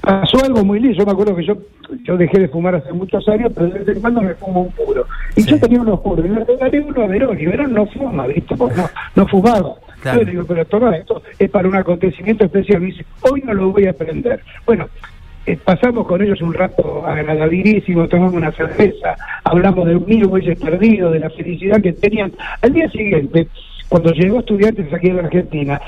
Pasó 0.00 0.44
algo 0.44 0.64
muy 0.64 0.80
lindo, 0.80 0.98
yo 0.98 1.06
me 1.06 1.12
acuerdo 1.12 1.36
que 1.36 1.44
yo 1.44 1.56
yo 2.04 2.16
dejé 2.16 2.40
de 2.40 2.48
fumar 2.48 2.74
hace 2.74 2.92
muchos 2.92 3.26
años, 3.28 3.52
pero 3.54 3.68
de 3.68 3.80
vez 3.80 3.88
en 3.88 4.00
cuando 4.00 4.20
me 4.20 4.34
fumo 4.34 4.62
un 4.62 4.70
puro. 4.72 5.06
Y 5.36 5.42
sí. 5.42 5.50
yo 5.50 5.60
tenía 5.60 5.80
unos 5.80 6.00
puros, 6.00 6.24
y 6.24 6.28
le 6.28 6.44
regalé 6.44 6.80
uno 6.80 7.02
a 7.02 7.06
Verón, 7.06 7.40
y 7.40 7.46
Verón 7.46 7.72
no 7.74 7.86
fuma, 7.86 8.26
¿viste? 8.26 8.56
Porque 8.56 8.76
no, 8.76 8.88
no 9.16 9.26
fumaba. 9.26 9.74
Claro. 10.00 10.20
Yo 10.20 10.24
le 10.24 10.30
digo, 10.30 10.44
pero 10.46 10.64
toma, 10.64 10.96
esto 10.96 11.22
es 11.38 11.50
para 11.50 11.68
un 11.68 11.76
acontecimiento 11.76 12.44
especial. 12.44 12.80
Dice, 12.80 13.04
hoy 13.22 13.42
no 13.44 13.52
lo 13.52 13.72
voy 13.72 13.86
a 13.86 13.90
aprender. 13.90 14.42
Bueno, 14.64 14.88
eh, 15.46 15.58
pasamos 15.62 16.06
con 16.06 16.22
ellos 16.22 16.40
un 16.40 16.54
rato 16.54 17.04
agradabilísimo, 17.06 18.08
tomamos 18.08 18.34
una 18.34 18.52
cerveza, 18.52 19.16
hablamos 19.44 19.86
de 19.86 19.96
un 19.96 20.06
mil 20.06 20.26
bueyes 20.26 20.58
perdidos, 20.58 21.12
de 21.12 21.20
la 21.20 21.30
felicidad 21.30 21.80
que 21.82 21.92
tenían. 21.92 22.32
Al 22.62 22.72
día 22.72 22.88
siguiente, 22.90 23.48
cuando 23.88 24.12
llegó 24.12 24.40
estudiantes 24.40 24.92
aquí 24.92 25.08
en 25.08 25.16
la 25.16 25.22
Argentina, 25.24 25.80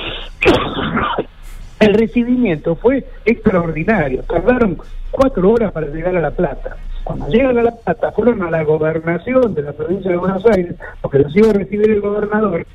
el 1.83 1.95
recibimiento 1.95 2.77
fue 2.77 3.05
extraordinario. 3.25 4.23
Tardaron 4.23 4.79
cuatro 5.11 5.51
horas 5.51 5.73
para 5.73 5.88
llegar 5.88 6.16
a 6.16 6.21
La 6.21 6.31
Plata. 6.31 6.77
Cuando 7.05 7.29
llegan 7.29 7.59
a 7.59 7.62
La 7.62 7.75
Plata, 7.75 8.12
fueron 8.12 8.42
a 8.42 8.51
la 8.51 8.62
gobernación 8.62 9.55
de 9.55 9.62
la 9.62 9.73
provincia 9.73 10.11
de 10.11 10.16
Buenos 10.16 10.45
Aires, 10.47 10.77
porque 11.01 11.18
los 11.18 11.37
iba 11.37 11.51
a 11.51 11.55
recibir 11.55 11.90
el 11.90 12.01
gobernador, 12.01 12.66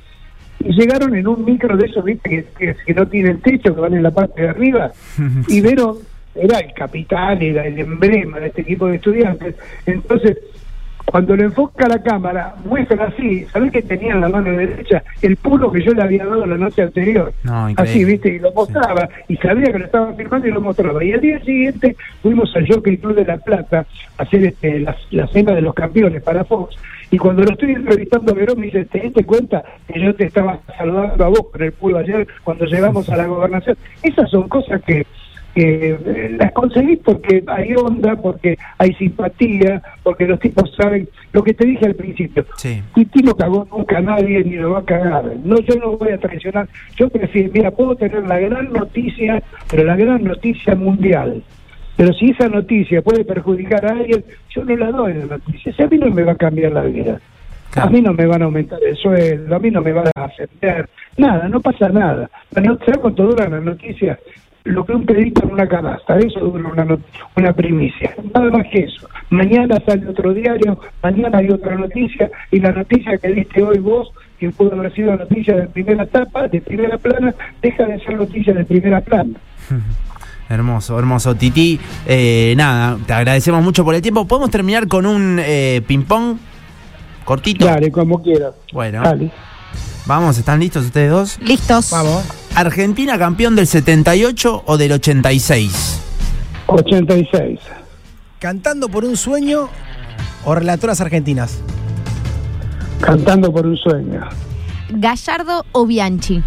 y 0.60 0.72
llegaron 0.72 1.14
en 1.14 1.26
un 1.26 1.44
micro 1.44 1.76
de 1.76 1.86
esos, 1.86 2.04
viste, 2.04 2.28
que, 2.28 2.44
que, 2.58 2.76
que 2.84 2.94
no 2.94 3.06
tienen 3.06 3.40
techo, 3.40 3.74
que 3.74 3.80
van 3.80 3.94
en 3.94 4.02
la 4.02 4.10
parte 4.10 4.42
de 4.42 4.48
arriba, 4.48 4.92
y 5.48 5.60
vieron 5.60 5.98
era 6.34 6.58
el 6.58 6.72
capitán, 6.72 7.42
era 7.42 7.66
el 7.66 7.78
emblema 7.78 8.38
de 8.38 8.48
este 8.48 8.62
equipo 8.62 8.86
de 8.86 8.96
estudiantes. 8.96 9.56
Entonces, 9.86 10.38
cuando 11.10 11.36
lo 11.36 11.44
enfoca 11.44 11.88
la 11.88 12.02
cámara, 12.02 12.54
muestra 12.64 13.06
así, 13.06 13.44
¿sabés 13.46 13.72
que 13.72 13.80
tenía 13.80 14.12
en 14.12 14.20
la 14.20 14.28
mano 14.28 14.50
derecha? 14.50 15.02
El 15.22 15.36
puro 15.36 15.72
que 15.72 15.82
yo 15.82 15.92
le 15.92 16.02
había 16.02 16.26
dado 16.26 16.44
la 16.44 16.58
noche 16.58 16.82
anterior. 16.82 17.32
No, 17.44 17.68
así, 17.76 18.04
¿viste? 18.04 18.34
Y 18.34 18.38
lo 18.38 18.52
mostraba, 18.52 19.08
sí. 19.26 19.34
y 19.34 19.36
sabía 19.38 19.72
que 19.72 19.78
lo 19.78 19.86
estaban 19.86 20.16
firmando 20.16 20.48
y 20.48 20.50
lo 20.50 20.60
mostraba. 20.60 21.02
Y 21.02 21.12
al 21.12 21.20
día 21.20 21.40
siguiente 21.40 21.96
fuimos 22.22 22.54
al 22.54 22.68
Jockey 22.68 22.98
Club 22.98 23.14
de 23.14 23.24
La 23.24 23.38
Plata 23.38 23.86
a 24.18 24.22
hacer 24.22 24.44
este, 24.44 24.80
la, 24.80 24.94
la 25.10 25.26
cena 25.28 25.54
de 25.54 25.62
los 25.62 25.72
campeones 25.72 26.22
para 26.22 26.44
Fox. 26.44 26.76
Y 27.10 27.16
cuando 27.16 27.42
lo 27.42 27.52
estoy 27.52 27.72
entrevistando 27.72 28.32
a 28.32 28.34
Verón, 28.34 28.60
me 28.60 28.66
dice, 28.66 28.84
¿te 28.84 29.00
diste 29.00 29.24
cuenta 29.24 29.64
que 29.90 29.98
yo 29.98 30.14
te 30.14 30.26
estaba 30.26 30.60
saludando 30.76 31.24
a 31.24 31.28
vos 31.28 31.46
con 31.50 31.62
el 31.62 31.72
pulo 31.72 31.98
ayer 31.98 32.28
cuando 32.44 32.66
llegamos 32.66 33.08
a 33.08 33.16
la 33.16 33.26
gobernación? 33.26 33.78
Esas 34.02 34.30
son 34.30 34.46
cosas 34.48 34.82
que 34.82 35.06
que 35.58 36.36
las 36.38 36.52
conseguís 36.52 37.00
porque 37.04 37.42
hay 37.48 37.74
onda, 37.74 38.14
porque 38.14 38.56
hay 38.78 38.92
simpatía, 38.94 39.82
porque 40.04 40.26
los 40.26 40.38
tipos 40.38 40.72
saben 40.76 41.08
lo 41.32 41.42
que 41.42 41.52
te 41.52 41.66
dije 41.66 41.86
al 41.86 41.96
principio. 41.96 42.44
Sí. 42.56 42.80
Titi 42.94 43.22
no 43.22 43.34
cagó 43.34 43.66
nunca 43.70 43.98
a 43.98 44.00
nadie 44.00 44.44
ni 44.44 44.54
lo 44.54 44.70
va 44.70 44.80
a 44.80 44.84
cagar. 44.84 45.24
No, 45.42 45.58
yo 45.58 45.74
no 45.76 45.96
voy 45.96 46.10
a 46.10 46.18
traicionar. 46.18 46.68
Yo 46.96 47.08
prefiero, 47.08 47.50
mira, 47.52 47.70
puedo 47.72 47.96
tener 47.96 48.24
la 48.26 48.38
gran 48.38 48.72
noticia, 48.72 49.42
pero 49.68 49.82
la 49.82 49.96
gran 49.96 50.22
noticia 50.22 50.76
mundial. 50.76 51.42
Pero 51.96 52.12
si 52.12 52.30
esa 52.30 52.48
noticia 52.48 53.02
puede 53.02 53.24
perjudicar 53.24 53.84
a 53.84 53.90
alguien, 53.90 54.24
yo 54.50 54.64
no 54.64 54.76
la 54.76 54.92
doy 54.92 55.14
la 55.14 55.26
noticia. 55.26 55.72
Si 55.72 55.82
a 55.82 55.88
mí 55.88 55.98
no 55.98 56.10
me 56.10 56.22
va 56.22 56.32
a 56.32 56.36
cambiar 56.36 56.70
la 56.70 56.82
vida. 56.82 57.20
Claro. 57.72 57.88
A 57.88 57.90
mí 57.90 58.00
no 58.00 58.12
me 58.14 58.26
van 58.26 58.42
a 58.42 58.44
aumentar 58.44 58.78
el 58.82 58.96
sueldo, 58.96 59.54
a 59.54 59.58
mí 59.58 59.70
no 59.70 59.82
me 59.82 59.92
van 59.92 60.06
a 60.14 60.24
aceptar, 60.24 60.88
nada, 61.18 61.48
no 61.50 61.60
pasa 61.60 61.90
nada. 61.90 62.30
¿Sabes 62.54 62.96
cuánto 62.98 63.24
dura 63.24 63.46
la 63.46 63.60
noticia? 63.60 64.18
Lo 64.64 64.84
que 64.84 64.92
un 64.92 65.06
pedito 65.06 65.42
en 65.44 65.52
una 65.52 65.66
canasta, 65.66 66.18
eso 66.18 66.40
dura 66.40 66.68
una, 66.68 66.98
una 67.36 67.52
primicia, 67.52 68.14
nada 68.34 68.50
más 68.50 68.66
que 68.68 68.80
eso. 68.80 69.08
Mañana 69.30 69.80
sale 69.86 70.08
otro 70.08 70.32
diario, 70.34 70.78
mañana 71.02 71.38
hay 71.38 71.50
otra 71.50 71.76
noticia, 71.76 72.30
y 72.50 72.60
la 72.60 72.72
noticia 72.72 73.18
que 73.18 73.28
diste 73.28 73.62
hoy 73.62 73.78
vos, 73.78 74.10
que 74.38 74.50
pudo 74.50 74.74
haber 74.74 74.92
sido 74.94 75.16
noticia 75.16 75.56
de 75.56 75.66
primera 75.68 76.04
etapa, 76.04 76.48
de 76.48 76.60
primera 76.60 76.98
plana, 76.98 77.34
deja 77.62 77.84
de 77.84 77.98
ser 78.00 78.16
noticia 78.16 78.52
de 78.54 78.64
primera 78.64 79.00
plana. 79.00 79.38
Hermoso, 80.50 80.98
hermoso. 80.98 81.34
Titi, 81.34 81.78
eh, 82.06 82.54
nada, 82.56 82.96
te 83.06 83.12
agradecemos 83.12 83.62
mucho 83.62 83.84
por 83.84 83.94
el 83.94 84.00
tiempo. 84.00 84.26
¿Podemos 84.26 84.50
terminar 84.50 84.88
con 84.88 85.04
un 85.04 85.38
eh, 85.38 85.82
ping-pong 85.86 86.38
cortito? 87.24 87.66
Dale, 87.66 87.90
como 87.90 88.22
quieras. 88.22 88.54
Bueno. 88.72 89.02
Dale. 89.02 89.30
Vamos, 90.08 90.38
¿están 90.38 90.58
listos 90.60 90.86
ustedes 90.86 91.10
dos? 91.10 91.38
Listos. 91.42 91.90
Vamos. 91.90 92.24
¿Argentina 92.56 93.18
campeón 93.18 93.54
del 93.54 93.66
78 93.66 94.62
o 94.66 94.76
del 94.78 94.92
86? 94.92 96.02
86. 96.66 97.60
Cantando 98.38 98.88
por 98.88 99.04
un 99.04 99.16
sueño 99.18 99.68
o 100.46 100.54
relatoras 100.54 101.00
argentinas. 101.02 101.62
Cantando 103.02 103.52
por 103.52 103.66
un 103.66 103.76
sueño. 103.76 104.26
Gallardo 104.90 105.66
o 105.72 105.86
Bianchi. 105.86 106.42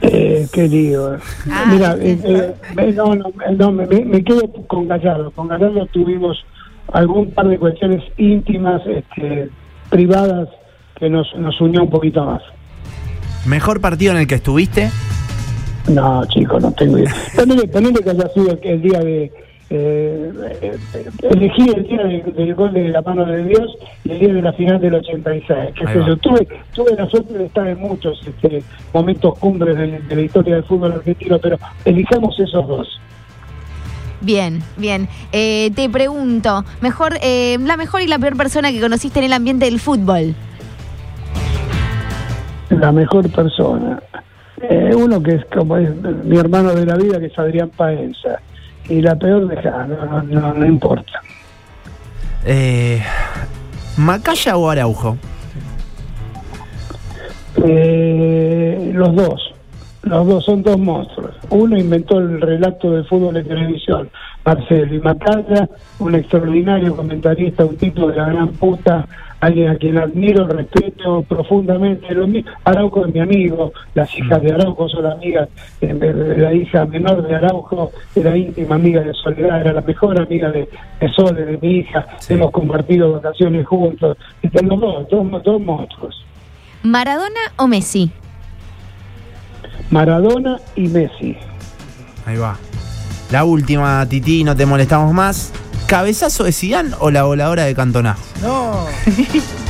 Eh, 0.00 0.46
qué 0.52 0.68
lío. 0.68 1.14
eh. 1.14 1.18
Ah, 1.50 1.64
Mira, 1.68 1.96
eh, 1.98 2.18
eh, 2.24 2.92
no, 2.94 3.14
no, 3.16 3.32
no, 3.58 3.72
me, 3.72 3.86
me 3.86 4.22
quedo 4.22 4.42
con 4.68 4.86
Gallardo. 4.86 5.32
Con 5.32 5.48
Gallardo 5.48 5.86
tuvimos 5.86 6.38
algún 6.92 7.32
par 7.32 7.48
de 7.48 7.58
cuestiones 7.58 8.02
íntimas, 8.16 8.80
este, 8.86 9.50
privadas, 9.92 10.48
que 10.98 11.08
nos, 11.10 11.28
nos 11.36 11.60
unió 11.60 11.82
un 11.84 11.90
poquito 11.90 12.24
más. 12.24 12.42
¿Mejor 13.46 13.80
partido 13.80 14.12
en 14.12 14.18
el 14.18 14.26
que 14.26 14.36
estuviste? 14.36 14.90
No, 15.88 16.24
chicos, 16.26 16.62
no 16.62 16.72
tengo 16.72 16.98
idea. 16.98 17.12
Ponele, 17.36 17.68
ponele 17.68 18.00
que 18.00 18.10
haya 18.10 18.28
sido 18.28 18.50
el, 18.52 18.60
el 18.62 18.82
día 18.82 18.98
de... 19.00 19.32
Eh, 19.74 20.30
eh, 20.60 20.76
elegí 21.30 21.62
el 21.74 21.82
día 21.84 22.02
de- 22.04 22.32
del 22.36 22.54
gol 22.54 22.74
de 22.74 22.88
la 22.90 23.00
mano 23.00 23.24
de 23.24 23.42
Dios 23.44 23.70
y 24.04 24.10
el 24.10 24.18
día 24.20 24.32
de 24.34 24.42
la 24.42 24.52
final 24.52 24.78
del 24.80 24.94
86. 24.96 25.70
qué 25.74 25.86
Ahí 25.86 25.92
sé 25.94 25.98
va. 26.00 26.06
yo. 26.08 26.16
Tuve, 26.18 26.46
tuve 26.74 26.94
la 26.94 27.06
suerte 27.08 27.32
de 27.38 27.46
estar 27.46 27.66
en 27.66 27.80
muchos 27.80 28.20
este, 28.26 28.62
momentos 28.92 29.38
cumbres 29.38 29.74
de, 29.76 29.98
de 30.00 30.16
la 30.16 30.20
historia 30.22 30.56
del 30.56 30.64
fútbol 30.64 30.92
argentino, 30.92 31.38
pero 31.38 31.56
elijamos 31.86 32.38
esos 32.38 32.66
dos. 32.68 33.00
Bien, 34.22 34.62
bien. 34.76 35.08
Eh, 35.32 35.72
te 35.74 35.88
pregunto, 35.90 36.64
mejor, 36.80 37.18
eh, 37.22 37.58
la 37.60 37.76
mejor 37.76 38.02
y 38.02 38.06
la 38.06 38.18
peor 38.18 38.36
persona 38.36 38.70
que 38.70 38.80
conociste 38.80 39.18
en 39.18 39.26
el 39.26 39.32
ambiente 39.32 39.64
del 39.64 39.80
fútbol. 39.80 40.34
La 42.70 42.92
mejor 42.92 43.28
persona. 43.30 44.00
Eh, 44.62 44.94
uno 44.94 45.20
que 45.20 45.34
es 45.34 45.44
como 45.52 45.76
es 45.76 45.90
mi 46.24 46.38
hermano 46.38 46.72
de 46.72 46.86
la 46.86 46.96
vida, 46.96 47.18
que 47.18 47.26
es 47.26 47.38
Adrián 47.38 47.70
Paenza. 47.70 48.40
Y 48.88 49.00
la 49.00 49.16
peor, 49.16 49.48
deja, 49.48 49.86
no, 49.86 50.06
no, 50.06 50.22
no, 50.22 50.54
no 50.54 50.66
importa. 50.66 51.20
Eh, 52.44 53.02
¿Macaya 53.96 54.56
o 54.56 54.70
Araujo? 54.70 55.16
Eh, 57.64 58.90
los 58.94 59.14
dos, 59.14 59.51
los 60.02 60.26
dos 60.26 60.44
son 60.44 60.62
dos 60.62 60.78
monstruos. 60.78 61.34
Uno 61.50 61.78
inventó 61.78 62.18
el 62.18 62.40
relato 62.40 62.90
de 62.92 63.04
fútbol 63.04 63.36
en 63.36 63.46
televisión, 63.46 64.08
Marcelo, 64.44 64.94
y 64.94 64.98
Macaya, 65.00 65.68
un 66.00 66.14
extraordinario 66.14 66.96
comentarista, 66.96 67.64
un 67.64 67.76
tipo 67.76 68.08
de 68.08 68.16
la 68.16 68.26
gran 68.26 68.48
puta, 68.48 69.06
alguien 69.40 69.70
a 69.70 69.76
quien 69.76 69.98
admiro, 69.98 70.46
respeto 70.48 71.22
profundamente. 71.22 72.12
Lo 72.14 72.26
Araujo 72.64 73.06
es 73.06 73.14
mi 73.14 73.20
amigo, 73.20 73.72
las 73.94 74.12
hijas 74.18 74.42
de 74.42 74.52
Araujo 74.52 74.88
son 74.88 75.06
amigas, 75.06 75.48
de- 75.80 76.36
la 76.36 76.52
hija 76.52 76.84
menor 76.86 77.26
de 77.26 77.34
Araujo 77.36 77.92
era 78.14 78.36
íntima 78.36 78.74
amiga 78.76 79.00
de 79.02 79.12
Soledad, 79.14 79.60
era 79.60 79.72
la 79.72 79.80
mejor 79.82 80.20
amiga 80.20 80.50
de, 80.50 80.68
de 81.00 81.08
Sole, 81.12 81.44
de 81.44 81.58
mi 81.58 81.76
hija. 81.78 82.06
Sí. 82.18 82.34
Hemos 82.34 82.50
compartido 82.50 83.12
vacaciones 83.12 83.66
juntos. 83.66 84.16
Están 84.42 84.68
los 84.68 84.80
dos, 84.80 85.08
dos, 85.08 85.42
dos 85.44 85.60
monstruos. 85.60 86.24
¿Maradona 86.82 87.40
o 87.56 87.68
Messi? 87.68 88.10
Maradona 89.90 90.58
y 90.76 90.88
Messi. 90.88 91.36
Ahí 92.26 92.36
va. 92.36 92.56
La 93.30 93.44
última, 93.44 94.06
Titi, 94.08 94.44
no 94.44 94.54
te 94.56 94.66
molestamos 94.66 95.12
más. 95.12 95.52
¿Cabezazo 95.86 96.44
de 96.44 96.52
Zidane 96.52 96.90
o 97.00 97.10
la 97.10 97.24
voladora 97.24 97.64
de 97.64 97.74
Cantona? 97.74 98.16
No. 98.42 98.86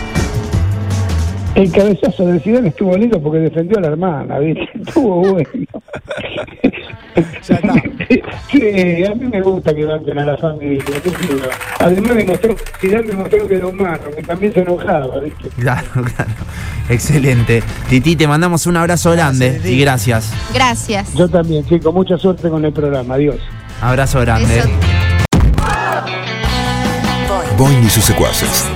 El 1.55 1.71
cabezazo 1.71 2.27
de 2.27 2.41
Zidane 2.41 2.69
estuvo 2.69 2.97
lindo 2.97 3.23
porque 3.23 3.39
defendió 3.39 3.79
a 3.79 3.83
la 3.83 3.89
hermana, 3.89 4.39
¿viste? 4.39 4.69
Estuvo 4.87 5.21
bueno. 5.21 5.49
Ya 7.47 7.55
está. 7.57 7.75
Sí, 8.51 9.05
a 9.05 9.15
mí 9.15 9.29
me 9.29 9.41
gusta 9.41 9.75
que 9.75 9.85
banquen 9.85 10.19
a 10.19 10.25
la 10.25 10.37
familia. 10.37 10.83
Además 11.79 12.17
demostró, 12.17 12.57
Zidane 12.81 13.03
demostró 13.03 13.49
que 13.49 13.55
era 13.55 13.67
humano, 13.67 14.03
que 14.15 14.23
también 14.23 14.53
se 14.53 14.61
enojaba, 14.61 15.19
¿viste? 15.21 15.49
Claro, 15.61 15.89
claro. 15.93 16.31
Excelente. 16.89 17.63
Titi, 17.89 18.17
te 18.17 18.27
mandamos 18.27 18.67
un 18.67 18.77
abrazo 18.77 19.13
grande 19.13 19.61
y 19.65 19.79
gracias. 19.81 20.33
Gracias. 20.53 21.15
Yo 21.15 21.29
también, 21.29 21.65
chicos, 21.67 21.93
mucha 21.95 22.19
suerte 22.19 22.49
con 22.49 22.65
el 22.65 22.73
programa, 22.73 23.15
adiós. 23.15 23.37
Abrazo 23.81 24.21
grande. 24.21 24.59
Eso. 24.59 24.69
Boing 27.57 27.85
y 27.85 27.91
sus 27.91 28.05
secuaces. 28.05 28.67